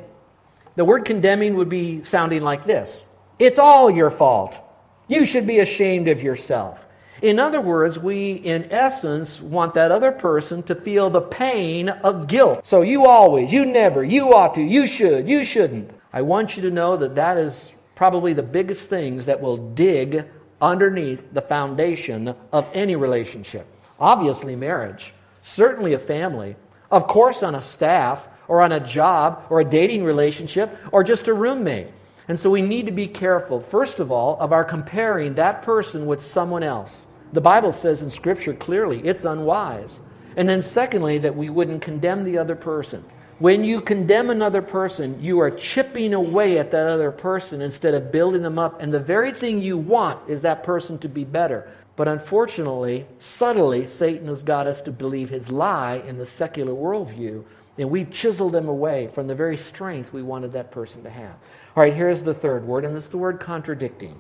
The 0.76 0.86
word 0.86 1.06
condemning 1.06 1.56
would 1.56 1.70
be 1.70 2.04
sounding 2.04 2.42
like 2.42 2.66
this 2.66 3.04
It's 3.38 3.60
all 3.60 3.92
your 3.92 4.10
fault. 4.10 4.60
You 5.08 5.26
should 5.26 5.46
be 5.46 5.60
ashamed 5.60 6.08
of 6.08 6.24
yourself. 6.24 6.84
In 7.22 7.40
other 7.40 7.62
words, 7.62 7.98
we, 7.98 8.34
in 8.34 8.72
essence, 8.72 9.42
want 9.42 9.74
that 9.76 9.92
other 9.92 10.12
person 10.12 10.64
to 10.64 10.76
feel 10.76 11.10
the 11.10 11.22
pain 11.22 11.90
of 11.90 12.28
guilt. 12.28 12.66
So 12.66 12.82
you 12.82 13.06
always, 13.06 13.54
you 13.54 13.66
never, 13.66 14.04
you 14.04 14.34
ought 14.34 14.56
to, 14.56 14.62
you 14.62 14.86
should, 14.86 15.28
you 15.28 15.46
shouldn't. 15.46 15.92
I 16.12 16.22
want 16.22 16.58
you 16.58 16.64
to 16.64 16.72
know 16.72 16.98
that 16.98 17.16
that 17.16 17.38
is 17.38 17.72
probably 17.96 18.34
the 18.34 18.44
biggest 18.44 18.90
things 18.90 19.26
that 19.26 19.42
will 19.42 19.58
dig 19.58 20.26
underneath 20.62 21.22
the 21.34 21.42
foundation 21.42 22.36
of 22.52 22.68
any 22.74 22.96
relationship. 22.96 23.66
Obviously, 24.00 24.56
marriage, 24.56 25.14
certainly 25.42 25.94
a 25.94 26.00
family, 26.00 26.56
of 26.92 27.08
course, 27.08 27.44
on 27.44 27.56
a 27.56 27.62
staff 27.62 28.28
or 28.48 28.62
on 28.62 28.74
a 28.74 28.80
job 28.80 29.46
or 29.50 29.62
a 29.62 29.66
dating 29.66 30.04
relationship 30.04 30.78
or 30.92 31.04
just 31.04 31.28
a 31.28 31.34
roommate. 31.34 31.88
And 32.28 32.40
so 32.40 32.50
we 32.50 32.62
need 32.62 32.88
to 32.88 32.92
be 32.92 33.08
careful, 33.08 33.60
first 33.60 34.00
of 34.00 34.12
all, 34.12 34.38
of 34.40 34.52
our 34.52 34.64
comparing 34.64 35.36
that 35.36 35.62
person 35.62 36.06
with 36.06 36.24
someone 36.24 36.64
else. 36.64 37.06
The 37.34 37.42
Bible 37.42 37.72
says 37.72 38.02
in 38.02 38.10
Scripture 38.10 38.54
clearly 38.54 39.06
it's 39.06 39.26
unwise. 39.26 40.00
And 40.38 40.50
then, 40.50 40.62
secondly, 40.62 41.18
that 41.20 41.36
we 41.36 41.50
wouldn't 41.50 41.82
condemn 41.82 42.24
the 42.24 42.38
other 42.38 42.56
person. 42.56 43.04
When 43.40 43.64
you 43.64 43.82
condemn 43.82 44.30
another 44.30 44.62
person, 44.62 45.22
you 45.22 45.40
are 45.40 45.52
chipping 45.52 46.14
away 46.14 46.58
at 46.58 46.72
that 46.72 46.88
other 46.88 47.12
person 47.12 47.62
instead 47.62 47.94
of 47.94 48.12
building 48.12 48.42
them 48.42 48.58
up. 48.58 48.82
And 48.82 48.94
the 48.94 49.00
very 49.00 49.32
thing 49.32 49.62
you 49.62 49.78
want 49.78 50.30
is 50.30 50.42
that 50.42 50.64
person 50.64 50.98
to 51.00 51.10
be 51.10 51.26
better. 51.26 51.70
But 51.98 52.08
unfortunately, 52.08 53.06
subtly, 53.20 53.88
Satan 53.88 54.28
has 54.28 54.42
got 54.42 54.68
us 54.68 54.82
to 54.82 54.92
believe 54.92 55.30
his 55.30 55.50
lie 55.50 56.04
in 56.08 56.18
the 56.18 56.26
secular 56.26 56.74
worldview 56.74 57.44
and 57.78 57.90
we've 57.90 58.12
chiseled 58.12 58.54
them 58.54 58.68
away 58.68 59.10
from 59.14 59.28
the 59.28 59.36
very 59.36 59.58
strength 59.58 60.14
we 60.14 60.24
wanted 60.24 60.54
that 60.54 60.72
person 60.72 61.04
to 61.04 61.10
have. 61.10 61.36
All 61.76 61.84
right, 61.84 61.94
here's 61.94 62.22
the 62.22 62.34
third 62.34 62.66
word, 62.66 62.86
and 62.86 62.96
it's 62.96 63.08
the 63.08 63.18
word 63.18 63.40
contradicting. 63.40 64.20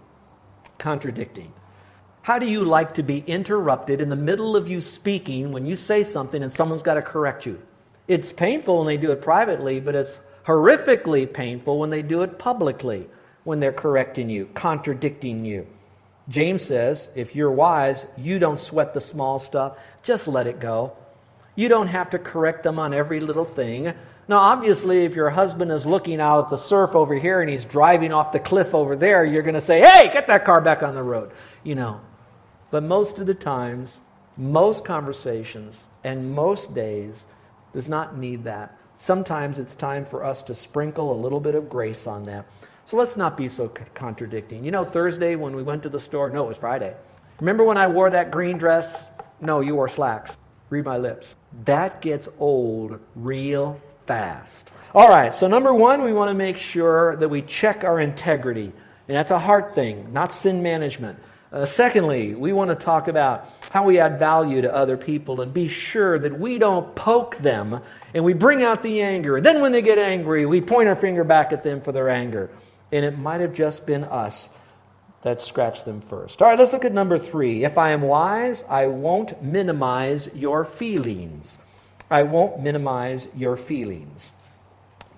Contradicting. 0.77 1.53
How 2.21 2.39
do 2.39 2.47
you 2.47 2.63
like 2.63 2.95
to 2.95 3.03
be 3.03 3.19
interrupted 3.19 4.01
in 4.01 4.09
the 4.09 4.15
middle 4.15 4.55
of 4.55 4.67
you 4.67 4.81
speaking 4.81 5.51
when 5.51 5.65
you 5.65 5.75
say 5.75 6.03
something 6.03 6.41
and 6.41 6.51
someone's 6.51 6.81
got 6.81 6.95
to 6.95 7.01
correct 7.01 7.45
you? 7.45 7.61
It's 8.07 8.33
painful 8.33 8.79
when 8.79 8.87
they 8.87 8.97
do 8.97 9.11
it 9.11 9.21
privately, 9.21 9.79
but 9.79 9.95
it's 9.95 10.19
horrifically 10.45 11.31
painful 11.31 11.79
when 11.79 11.89
they 11.89 12.01
do 12.01 12.23
it 12.23 12.37
publicly, 12.37 13.07
when 13.43 13.59
they're 13.59 13.71
correcting 13.71 14.29
you, 14.29 14.47
contradicting 14.53 15.45
you. 15.45 15.67
James 16.27 16.63
says, 16.63 17.09
if 17.15 17.35
you're 17.35 17.51
wise, 17.51 18.05
you 18.17 18.39
don't 18.39 18.59
sweat 18.59 18.93
the 18.93 19.01
small 19.01 19.37
stuff, 19.37 19.77
just 20.01 20.27
let 20.27 20.47
it 20.47 20.59
go. 20.59 20.93
You 21.55 21.69
don't 21.69 21.87
have 21.87 22.09
to 22.11 22.19
correct 22.19 22.63
them 22.63 22.79
on 22.79 22.93
every 22.93 23.19
little 23.19 23.45
thing. 23.45 23.93
Now, 24.27 24.37
obviously, 24.39 25.05
if 25.05 25.15
your 25.15 25.29
husband 25.29 25.71
is 25.71 25.85
looking 25.85 26.19
out 26.19 26.45
at 26.45 26.49
the 26.49 26.57
surf 26.57 26.95
over 26.95 27.15
here 27.15 27.41
and 27.41 27.49
he's 27.49 27.63
driving 27.63 28.11
off 28.11 28.31
the 28.31 28.39
cliff 28.39 28.73
over 28.73 28.95
there, 28.95 29.23
you're 29.23 29.43
going 29.43 29.55
to 29.55 29.61
say, 29.61 29.79
hey, 29.79 30.09
get 30.11 30.27
that 30.27 30.45
car 30.45 30.61
back 30.61 30.83
on 30.83 30.95
the 30.95 31.03
road, 31.03 31.31
you 31.63 31.75
know. 31.75 32.01
But 32.71 32.83
most 32.83 33.19
of 33.19 33.27
the 33.27 33.35
times, 33.35 33.99
most 34.35 34.83
conversations, 34.83 35.85
and 36.03 36.31
most 36.31 36.73
days 36.73 37.25
does 37.73 37.87
not 37.87 38.17
need 38.17 38.43
that. 38.45 38.77
Sometimes 38.97 39.59
it's 39.59 39.75
time 39.75 40.05
for 40.05 40.23
us 40.23 40.41
to 40.43 40.55
sprinkle 40.55 41.11
a 41.11 41.21
little 41.21 41.39
bit 41.39 41.55
of 41.55 41.69
grace 41.69 42.07
on 42.07 42.23
that. 42.23 42.45
So 42.85 42.97
let's 42.97 43.15
not 43.15 43.37
be 43.37 43.49
so 43.49 43.67
contradicting. 43.93 44.63
You 44.63 44.71
know, 44.71 44.85
Thursday 44.85 45.35
when 45.35 45.55
we 45.55 45.63
went 45.63 45.83
to 45.83 45.89
the 45.89 45.99
store, 45.99 46.29
no, 46.29 46.45
it 46.45 46.49
was 46.49 46.57
Friday. 46.57 46.95
Remember 47.39 47.63
when 47.63 47.77
I 47.77 47.87
wore 47.87 48.09
that 48.09 48.31
green 48.31 48.57
dress? 48.57 49.05
No, 49.41 49.59
you 49.59 49.75
wore 49.75 49.87
slacks. 49.89 50.37
Read 50.69 50.85
my 50.85 50.97
lips. 50.97 51.35
That 51.65 52.01
gets 52.01 52.27
old 52.39 52.99
real 53.15 53.79
fast. 54.07 54.71
All 54.93 55.09
right, 55.09 55.35
so 55.35 55.47
number 55.47 55.73
one, 55.73 56.03
we 56.03 56.13
want 56.13 56.29
to 56.29 56.33
make 56.33 56.57
sure 56.57 57.15
that 57.17 57.29
we 57.29 57.41
check 57.41 57.83
our 57.83 57.99
integrity. 57.99 58.71
And 59.07 59.17
that's 59.17 59.31
a 59.31 59.39
heart 59.39 59.75
thing, 59.75 60.13
not 60.13 60.31
sin 60.31 60.63
management. 60.63 61.19
Uh, 61.51 61.65
secondly, 61.65 62.33
we 62.33 62.53
want 62.53 62.69
to 62.69 62.75
talk 62.75 63.07
about 63.07 63.49
how 63.71 63.83
we 63.83 63.99
add 63.99 64.19
value 64.19 64.61
to 64.61 64.73
other 64.73 64.97
people 64.97 65.41
and 65.41 65.53
be 65.53 65.67
sure 65.67 66.17
that 66.19 66.39
we 66.39 66.57
don't 66.57 66.95
poke 66.95 67.37
them 67.37 67.81
and 68.13 68.23
we 68.23 68.33
bring 68.33 68.63
out 68.63 68.83
the 68.83 69.01
anger. 69.01 69.37
And 69.37 69.45
then 69.45 69.61
when 69.61 69.71
they 69.71 69.81
get 69.81 69.97
angry, 69.97 70.45
we 70.45 70.59
point 70.59 70.89
our 70.89 70.95
finger 70.95 71.23
back 71.23 71.53
at 71.53 71.63
them 71.63 71.81
for 71.81 71.91
their 71.91 72.09
anger 72.09 72.49
and 72.91 73.03
it 73.03 73.17
might 73.17 73.41
have 73.41 73.53
just 73.53 73.85
been 73.85 74.03
us 74.05 74.49
that 75.25 75.41
scratch 75.41 75.83
them 75.85 76.01
first. 76.01 76.39
All 76.39 76.47
right, 76.47 76.57
let's 76.57 76.71
look 76.71 76.85
at 76.85 76.93
number 76.93 77.17
three. 77.17 77.65
If 77.65 77.79
I 77.79 77.89
am 77.89 78.03
wise, 78.03 78.63
I 78.69 78.85
won't 78.85 79.41
minimize 79.41 80.29
your 80.35 80.63
feelings. 80.63 81.57
I 82.11 82.21
won't 82.21 82.61
minimize 82.61 83.27
your 83.35 83.57
feelings. 83.57 84.31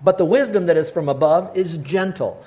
But 0.02 0.16
the 0.16 0.24
wisdom 0.24 0.64
that 0.66 0.78
is 0.78 0.90
from 0.90 1.10
above 1.10 1.54
is 1.54 1.76
gentle. 1.76 2.42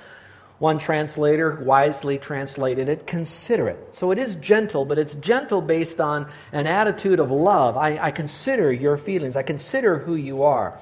One 0.57 0.79
translator 0.79 1.61
wisely 1.63 2.17
translated 2.17 2.89
it 2.89 3.05
considerate. 3.05 3.93
So 3.93 4.09
it 4.09 4.17
is 4.17 4.37
gentle, 4.37 4.83
but 4.83 4.97
it's 4.97 5.13
gentle 5.13 5.61
based 5.61 6.01
on 6.01 6.31
an 6.53 6.65
attitude 6.65 7.19
of 7.19 7.29
love. 7.29 7.77
I, 7.77 8.07
I 8.07 8.09
consider 8.09 8.73
your 8.73 8.97
feelings, 8.97 9.35
I 9.35 9.43
consider 9.43 9.99
who 9.99 10.15
you 10.15 10.41
are. 10.41 10.79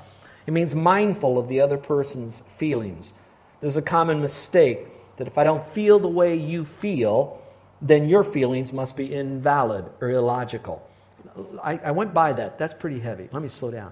It 0.48 0.54
means 0.54 0.74
mindful 0.74 1.38
of 1.38 1.50
the 1.50 1.60
other 1.60 1.78
person's 1.78 2.42
feelings. 2.56 3.12
There's 3.60 3.76
a 3.76 3.82
common 3.82 4.22
mistake 4.22 4.88
that 5.20 5.28
if 5.28 5.38
I 5.38 5.44
don't 5.44 5.66
feel 5.74 6.00
the 6.00 6.08
way 6.08 6.36
you 6.36 6.66
feel, 6.66 7.42
then 7.82 8.10
your 8.10 8.24
feelings 8.24 8.74
must 8.74 8.96
be 8.96 9.14
invalid 9.14 9.86
or 10.02 10.10
illogical. 10.10 10.82
I, 11.64 11.78
I, 11.78 11.92
went 11.92 12.14
by 12.14 12.34
that. 12.34 12.58
That's 12.58 12.74
pretty 12.74 13.00
heavy. 13.00 13.30
Let 13.32 13.42
me 13.44 13.50
slow 13.50 13.70
down. 13.70 13.92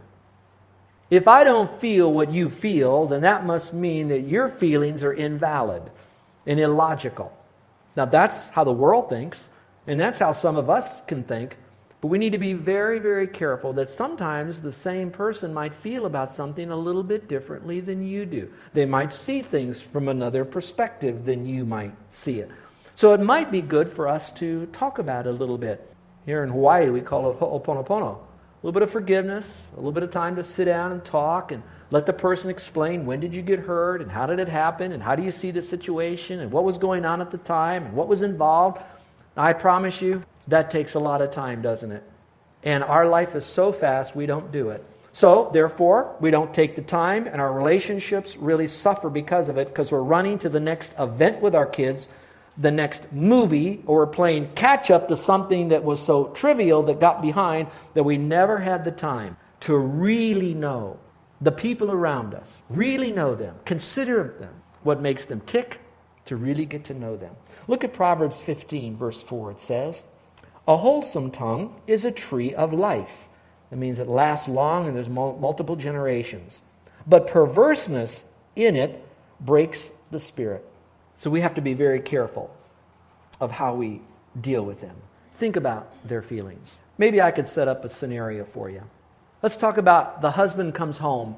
If 1.09 1.27
I 1.27 1.43
don't 1.43 1.69
feel 1.79 2.11
what 2.11 2.31
you 2.31 2.49
feel, 2.49 3.07
then 3.07 3.21
that 3.21 3.45
must 3.45 3.73
mean 3.73 4.07
that 4.07 4.21
your 4.21 4.47
feelings 4.47 5.03
are 5.03 5.13
invalid 5.13 5.83
and 6.45 6.59
illogical. 6.59 7.31
Now, 7.95 8.05
that's 8.05 8.37
how 8.49 8.63
the 8.63 8.71
world 8.71 9.09
thinks, 9.09 9.47
and 9.85 9.99
that's 9.99 10.19
how 10.19 10.31
some 10.31 10.55
of 10.55 10.69
us 10.69 11.01
can 11.07 11.23
think. 11.23 11.57
But 11.99 12.09
we 12.09 12.19
need 12.19 12.33
to 12.33 12.37
be 12.37 12.53
very, 12.53 12.99
very 12.99 13.25
careful 13.25 13.73
that 13.73 13.89
sometimes 13.89 14.61
the 14.61 14.71
same 14.71 15.09
person 15.09 15.51
might 15.53 15.73
feel 15.73 16.05
about 16.05 16.31
something 16.31 16.69
a 16.69 16.75
little 16.75 17.01
bit 17.01 17.27
differently 17.27 17.79
than 17.79 18.05
you 18.05 18.25
do. 18.25 18.51
They 18.73 18.85
might 18.85 19.11
see 19.11 19.41
things 19.41 19.81
from 19.81 20.07
another 20.07 20.45
perspective 20.45 21.25
than 21.25 21.47
you 21.47 21.65
might 21.65 21.93
see 22.11 22.39
it. 22.39 22.51
So 22.93 23.13
it 23.13 23.19
might 23.19 23.51
be 23.51 23.61
good 23.61 23.91
for 23.91 24.07
us 24.07 24.31
to 24.33 24.67
talk 24.67 24.99
about 24.99 25.25
it 25.25 25.29
a 25.29 25.33
little 25.33 25.57
bit. 25.57 25.91
Here 26.25 26.43
in 26.43 26.49
Hawaii, 26.49 26.89
we 26.89 27.01
call 27.01 27.31
it 27.31 27.37
ho'oponopono. 27.39 28.17
A 28.17 28.65
little 28.65 28.73
bit 28.73 28.83
of 28.83 28.91
forgiveness, 28.91 29.51
a 29.73 29.77
little 29.77 29.91
bit 29.91 30.03
of 30.03 30.11
time 30.11 30.35
to 30.35 30.43
sit 30.43 30.65
down 30.65 30.91
and 30.91 31.03
talk 31.03 31.51
and 31.51 31.63
let 31.89 32.05
the 32.05 32.13
person 32.13 32.49
explain 32.49 33.05
when 33.05 33.19
did 33.19 33.33
you 33.33 33.41
get 33.41 33.59
hurt 33.59 34.01
and 34.01 34.11
how 34.11 34.25
did 34.25 34.39
it 34.39 34.49
happen 34.49 34.91
and 34.91 35.01
how 35.01 35.15
do 35.15 35.23
you 35.23 35.31
see 35.31 35.51
the 35.51 35.61
situation 35.61 36.41
and 36.41 36.51
what 36.51 36.63
was 36.63 36.77
going 36.77 37.05
on 37.05 37.21
at 37.21 37.31
the 37.31 37.37
time 37.39 37.85
and 37.85 37.93
what 37.93 38.07
was 38.07 38.21
involved. 38.23 38.81
I 39.35 39.53
promise 39.53 40.01
you, 40.01 40.23
that 40.47 40.71
takes 40.71 40.93
a 40.93 40.99
lot 40.99 41.21
of 41.21 41.31
time, 41.31 41.61
doesn't 41.61 41.91
it? 41.91 42.03
And 42.63 42.83
our 42.83 43.07
life 43.07 43.35
is 43.35 43.45
so 43.45 43.71
fast, 43.71 44.15
we 44.15 44.25
don't 44.25 44.51
do 44.51 44.69
it. 44.69 44.83
So, 45.13 45.49
therefore, 45.51 46.15
we 46.19 46.29
don't 46.29 46.53
take 46.53 46.75
the 46.75 46.81
time, 46.81 47.27
and 47.27 47.41
our 47.41 47.51
relationships 47.51 48.37
really 48.37 48.67
suffer 48.67 49.09
because 49.09 49.49
of 49.49 49.57
it 49.57 49.67
because 49.67 49.91
we're 49.91 50.01
running 50.01 50.37
to 50.39 50.49
the 50.49 50.59
next 50.59 50.91
event 50.99 51.41
with 51.41 51.55
our 51.55 51.65
kids, 51.65 52.07
the 52.57 52.71
next 52.71 53.11
movie, 53.11 53.81
or 53.85 53.99
we're 53.99 54.07
playing 54.07 54.51
catch 54.53 54.91
up 54.91 55.07
to 55.07 55.17
something 55.17 55.69
that 55.69 55.83
was 55.83 56.03
so 56.03 56.25
trivial 56.29 56.83
that 56.83 56.99
got 56.99 57.21
behind 57.21 57.67
that 57.93 58.03
we 58.03 58.17
never 58.17 58.59
had 58.59 58.85
the 58.85 58.91
time 58.91 59.37
to 59.61 59.75
really 59.75 60.53
know 60.53 60.99
the 61.41 61.51
people 61.51 61.91
around 61.91 62.33
us, 62.33 62.61
really 62.69 63.11
know 63.11 63.35
them, 63.35 63.55
consider 63.65 64.35
them, 64.39 64.53
what 64.83 65.01
makes 65.01 65.25
them 65.25 65.41
tick, 65.41 65.79
to 66.25 66.35
really 66.35 66.65
get 66.65 66.85
to 66.85 66.93
know 66.93 67.15
them. 67.15 67.35
Look 67.67 67.83
at 67.83 67.93
Proverbs 67.93 68.39
15, 68.39 68.97
verse 68.97 69.21
4. 69.21 69.51
It 69.51 69.61
says, 69.61 70.03
a 70.67 70.77
wholesome 70.77 71.31
tongue 71.31 71.73
is 71.87 72.05
a 72.05 72.11
tree 72.11 72.53
of 72.53 72.73
life. 72.73 73.29
That 73.69 73.77
means 73.77 73.99
it 73.99 74.07
lasts 74.07 74.47
long 74.47 74.87
and 74.87 74.95
there's 74.95 75.09
multiple 75.09 75.75
generations. 75.75 76.61
But 77.05 77.27
perverseness 77.27 78.25
in 78.55 78.75
it 78.75 79.03
breaks 79.39 79.91
the 80.11 80.19
spirit. 80.19 80.65
So 81.15 81.29
we 81.29 81.41
have 81.41 81.55
to 81.55 81.61
be 81.61 81.73
very 81.73 81.99
careful 81.99 82.53
of 83.39 83.51
how 83.51 83.75
we 83.75 84.01
deal 84.39 84.63
with 84.63 84.81
them. 84.81 84.95
Think 85.35 85.55
about 85.55 85.91
their 86.07 86.21
feelings. 86.21 86.69
Maybe 86.97 87.21
I 87.21 87.31
could 87.31 87.47
set 87.47 87.67
up 87.67 87.85
a 87.85 87.89
scenario 87.89 88.43
for 88.43 88.69
you. 88.69 88.83
Let's 89.41 89.57
talk 89.57 89.77
about 89.77 90.21
the 90.21 90.31
husband 90.31 90.73
comes 90.73 90.97
home, 90.97 91.35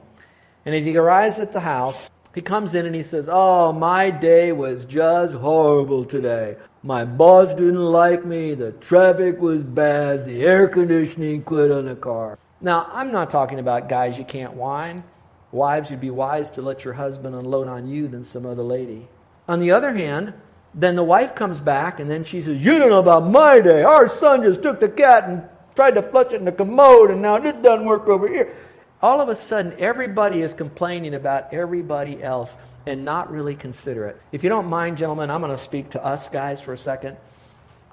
and 0.66 0.74
as 0.74 0.86
he 0.86 0.96
arrives 0.96 1.38
at 1.38 1.52
the 1.52 1.60
house, 1.60 2.10
he 2.40 2.44
comes 2.44 2.74
in 2.74 2.86
and 2.86 2.96
he 2.96 3.04
says, 3.04 3.28
Oh, 3.30 3.74
my 3.74 4.10
day 4.10 4.54
was 4.54 4.86
just 4.86 5.34
horrible 5.34 6.06
today. 6.06 6.56
My 6.84 7.04
boss 7.04 7.50
didn't 7.50 7.76
like 7.76 8.24
me. 8.24 8.54
The 8.54 8.72
traffic 8.72 9.42
was 9.42 9.62
bad. 9.62 10.26
The 10.26 10.44
air 10.44 10.70
conditioning 10.70 11.44
quit 11.44 11.70
on 11.70 11.88
the 11.88 11.98
car. 11.98 12.40
Now, 12.62 12.88
I'm 12.94 13.12
not 13.12 13.30
talking 13.30 13.60
about 13.60 13.90
guys 13.90 14.18
you 14.18 14.24
can't 14.24 14.54
whine. 14.54 15.04
Wives, 15.52 15.92
you'd 15.92 16.00
be 16.00 16.12
wise 16.12 16.50
to 16.52 16.62
let 16.62 16.86
your 16.86 16.94
husband 16.94 17.36
unload 17.36 17.68
on 17.68 17.90
you 17.90 18.08
than 18.08 18.24
some 18.24 18.46
other 18.46 18.64
lady. 18.64 19.10
On 19.50 19.60
the 19.60 19.72
other 19.72 19.94
hand, 19.94 20.32
then 20.74 20.96
the 20.96 21.04
wife 21.04 21.36
comes 21.36 21.60
back 21.60 22.00
and 22.00 22.10
then 22.10 22.24
she 22.24 22.40
says, 22.40 22.64
You 22.64 22.80
don't 22.80 22.90
know 22.90 23.00
about 23.00 23.30
my 23.30 23.60
day. 23.60 23.84
Our 23.84 24.08
son 24.08 24.44
just 24.44 24.62
took 24.62 24.80
the 24.80 24.88
cat 24.88 25.26
and 25.28 25.44
tried 25.76 25.96
to 25.96 26.02
flush 26.02 26.28
it 26.28 26.36
in 26.36 26.46
the 26.46 26.54
commode 26.54 27.12
and 27.12 27.22
now 27.22 27.36
it 27.36 27.62
doesn't 27.62 27.86
work 27.86 28.08
over 28.08 28.30
here. 28.30 28.56
All 29.02 29.22
of 29.22 29.30
a 29.30 29.36
sudden, 29.36 29.76
everybody 29.80 30.42
is 30.42 30.54
complaining 30.54 31.14
about 31.14 31.54
everybody 31.54 32.22
else 32.22 32.52
and 32.86 33.06
not 33.06 33.32
really 33.32 33.56
consider 33.56 34.08
it. 34.08 34.22
If 34.34 34.44
you 34.44 34.50
don't 34.50 34.68
mind, 34.68 34.98
gentlemen, 34.98 35.30
I'm 35.32 35.42
going 35.42 35.56
to 35.56 35.64
speak 35.64 35.92
to 35.92 36.04
us 36.04 36.28
guys 36.28 36.60
for 36.60 36.74
a 36.74 36.78
second. 36.78 37.16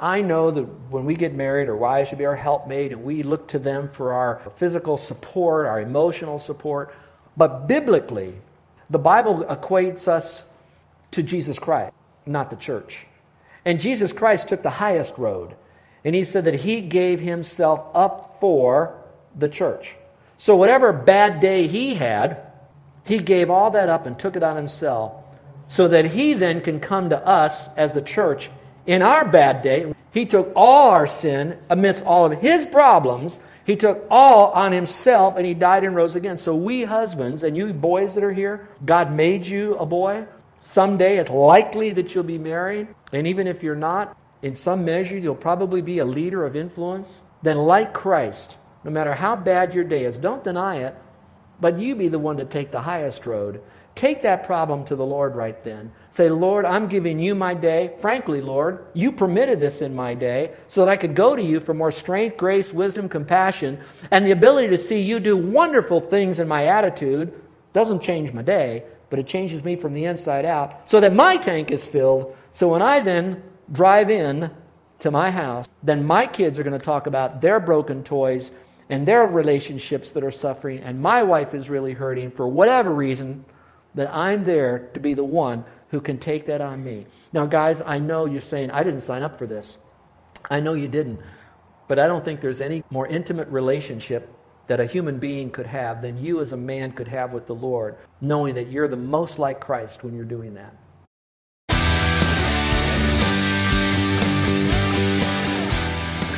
I 0.01 0.21
know 0.21 0.51
that 0.51 0.63
when 0.91 1.05
we 1.05 1.15
get 1.15 1.33
married, 1.33 1.69
our 1.69 1.77
wives 1.77 2.09
should 2.09 2.19
be 2.19 2.27
our 2.27 2.37
helpmate, 2.37 2.93
and 2.93 3.05
we 3.05 3.23
look 3.23 3.49
to 3.49 3.59
them 3.59 3.89
for 3.89 4.13
our 4.15 4.43
physical 4.57 4.97
support, 4.97 5.67
our 5.67 5.81
emotional 5.81 6.39
support. 6.39 6.93
But 7.37 7.69
biblically, 7.69 8.35
the 8.91 8.99
Bible 8.99 9.45
equates 9.45 10.09
us 10.09 10.45
to 11.13 11.23
Jesus 11.23 11.59
Christ, 11.59 11.95
not 12.27 12.51
the 12.51 12.57
church. 12.57 13.07
And 13.65 13.81
Jesus 13.81 14.13
Christ 14.13 14.49
took 14.49 14.63
the 14.63 14.71
highest 14.71 15.17
road, 15.19 15.55
and 16.05 16.15
he 16.15 16.25
said 16.25 16.45
that 16.45 16.55
he 16.55 16.81
gave 16.81 17.21
himself 17.21 17.87
up 17.95 18.39
for 18.41 19.03
the 19.37 19.49
church. 19.49 19.95
So, 20.39 20.57
whatever 20.57 20.93
bad 20.93 21.41
day 21.41 21.67
he 21.67 21.95
had, 21.95 22.43
he 23.05 23.19
gave 23.19 23.51
all 23.51 23.71
that 23.71 23.89
up 23.89 24.07
and 24.07 24.19
took 24.19 24.37
it 24.37 24.43
on 24.43 24.57
himself 24.57 25.13
so 25.69 25.89
that 25.89 26.07
he 26.07 26.35
then 26.35 26.61
can 26.61 26.81
come 26.81 27.11
to 27.11 27.27
us 27.27 27.69
as 27.77 27.93
the 27.93 28.03
church 28.03 28.51
in 28.87 29.03
our 29.03 29.25
bad 29.25 29.63
day. 29.63 29.93
He 30.13 30.27
took 30.27 30.53
all 30.55 30.91
our 30.91 31.07
sin 31.07 31.59
amidst 31.69 32.05
all 32.05 32.27
of 32.27 32.41
his 32.41 32.67
problems. 32.67 33.39
He 33.65 33.77
took 33.77 34.07
all 34.11 34.53
on 34.53 34.73
himself 34.73 35.37
and 35.37 35.45
he 35.45 35.55
died 35.55 35.85
and 35.85 35.97
rose 35.97 36.15
again. 36.15 36.39
So, 36.39 36.55
we 36.55 36.85
husbands 36.85 37.43
and 37.43 37.57
you 37.57 37.73
boys 37.73 38.15
that 38.15 38.25
are 38.25 38.33
here, 38.33 38.69
God 38.85 39.13
made 39.13 39.47
you 39.47 39.77
a 39.77 39.87
boy. 39.87 40.27
Someday 40.63 41.19
it's 41.19 41.31
likely 41.31 41.91
that 41.93 42.15
you'll 42.15 42.25
be 42.25 42.39
married. 42.39 42.89
And 43.13 43.27
even 43.27 43.47
if 43.47 43.63
you're 43.63 43.77
not, 43.77 44.17
in 44.43 44.55
some 44.55 44.85
measure, 44.85 45.17
you'll 45.17 45.35
probably 45.35 45.81
be 45.81 45.99
a 45.99 46.05
leader 46.05 46.45
of 46.45 46.57
influence. 46.57 47.23
Then, 47.43 47.59
like 47.59 47.93
Christ, 47.93 48.59
no 48.87 48.93
matter 48.93 49.15
how 49.15 49.35
bad 49.35 49.75
your 49.75 49.83
day 49.83 50.05
is, 50.05 50.17
don't 50.17 50.45
deny 50.45 50.77
it. 50.77 50.97
But 51.61 51.81
you 51.81 51.97
be 51.97 52.07
the 52.07 52.21
one 52.21 52.37
to 52.37 52.45
take 52.45 52.71
the 52.71 52.81
highest 52.81 53.27
road. 53.27 53.61
Take 53.97 54.23
that 54.23 54.45
problem 54.45 54.85
to 54.85 54.95
the 54.95 55.05
Lord 55.05 55.35
right 55.35 55.63
then. 55.65 55.91
Say, 56.13 56.29
Lord, 56.29 56.65
I'm 56.65 56.87
giving 56.87 57.19
you 57.19 57.35
my 57.35 57.53
day. 57.53 57.95
Frankly, 57.99 58.41
Lord, 58.41 58.87
you 58.95 59.11
permitted 59.11 59.59
this 59.59 59.81
in 59.81 59.93
my 59.93 60.15
day 60.15 60.53
so 60.69 60.85
that 60.85 60.91
I 60.91 60.97
could 60.97 61.17
go 61.17 61.35
to 61.35 61.43
you 61.43 61.59
for 61.59 61.75
more 61.75 61.91
strength, 61.91 62.37
grace, 62.37 62.73
wisdom, 62.73 63.09
compassion, 63.09 63.81
and 64.13 64.25
the 64.25 64.31
ability 64.31 64.69
to 64.69 64.79
see 64.79 65.01
you 65.01 65.19
do 65.19 65.37
wonderful 65.37 65.99
things 65.99 66.39
in 66.39 66.47
my 66.47 66.67
attitude. 66.67 67.33
Doesn't 67.73 68.03
change 68.03 68.33
my 68.33 68.43
day, 68.43 68.85
but 69.11 69.19
it 69.19 69.27
changes 69.27 69.65
me 69.65 69.75
from 69.75 69.95
the 69.95 70.05
inside 70.05 70.45
out 70.45 70.89
so 70.89 71.01
that 71.01 71.13
my 71.13 71.39
tank 71.39 71.73
is 71.73 71.85
filled. 71.85 72.37
So 72.53 72.69
when 72.69 72.83
I 72.83 73.01
then 73.01 73.43
drive 73.73 74.11
in 74.11 74.51
to 74.99 75.11
my 75.11 75.31
house, 75.31 75.67
then 75.83 76.05
my 76.05 76.27
kids 76.27 76.59
are 76.59 76.63
going 76.63 76.79
to 76.79 76.85
talk 76.85 77.07
about 77.07 77.41
their 77.41 77.61
broken 77.61 78.05
toys 78.05 78.51
and 78.89 79.07
their 79.07 79.27
relationships 79.27 80.11
that 80.13 80.25
are 80.25 80.31
suffering, 80.31 80.81
and 80.81 81.01
my 81.01 81.23
wife 81.23 81.55
is 81.55 81.69
really 81.69 81.93
hurting 81.93 82.31
for 82.31 82.47
whatever 82.47 82.93
reason, 82.93 83.45
that 83.95 84.15
I'm 84.15 84.45
there 84.45 84.91
to 84.95 85.01
be 85.01 85.15
the 85.15 85.25
one 85.25 85.65
who 85.89 86.01
can 86.01 86.19
take 86.19 86.47
that 86.47 86.61
on 86.61 86.85
me. 86.85 87.07
Now, 87.33 87.47
guys, 87.47 87.81
I 87.85 87.99
know 87.99 88.27
you're 88.27 88.41
saying, 88.41 88.71
I 88.71 88.83
didn't 88.83 89.01
sign 89.01 89.23
up 89.23 89.39
for 89.39 89.47
this. 89.47 89.79
I 90.51 90.61
know 90.61 90.75
you 90.75 90.89
didn't. 90.89 91.21
But 91.89 91.99
I 91.99 92.07
don't 92.07 92.25
think 92.25 92.41
there's 92.41 92.61
any 92.61 92.85
more 92.91 93.07
intimate 93.07 93.49
relationship 93.49 94.33
that 94.67 94.81
a 94.81 94.87
human 94.87 95.19
being 95.19 95.51
could 95.51 95.67
have 95.67 96.03
than 96.03 96.19
you 96.19 96.41
as 96.41 96.53
a 96.53 96.57
man 96.57 96.93
could 96.93 97.09
have 97.09 97.33
with 97.33 97.47
the 97.47 97.55
Lord, 97.55 97.97
knowing 98.21 98.57
that 98.57 98.69
you're 98.69 98.89
the 98.89 98.97
most 98.97 99.39
like 99.39 99.61
Christ 99.61 100.03
when 100.03 100.15
you're 100.15 100.25
doing 100.25 100.55
that. 100.55 100.75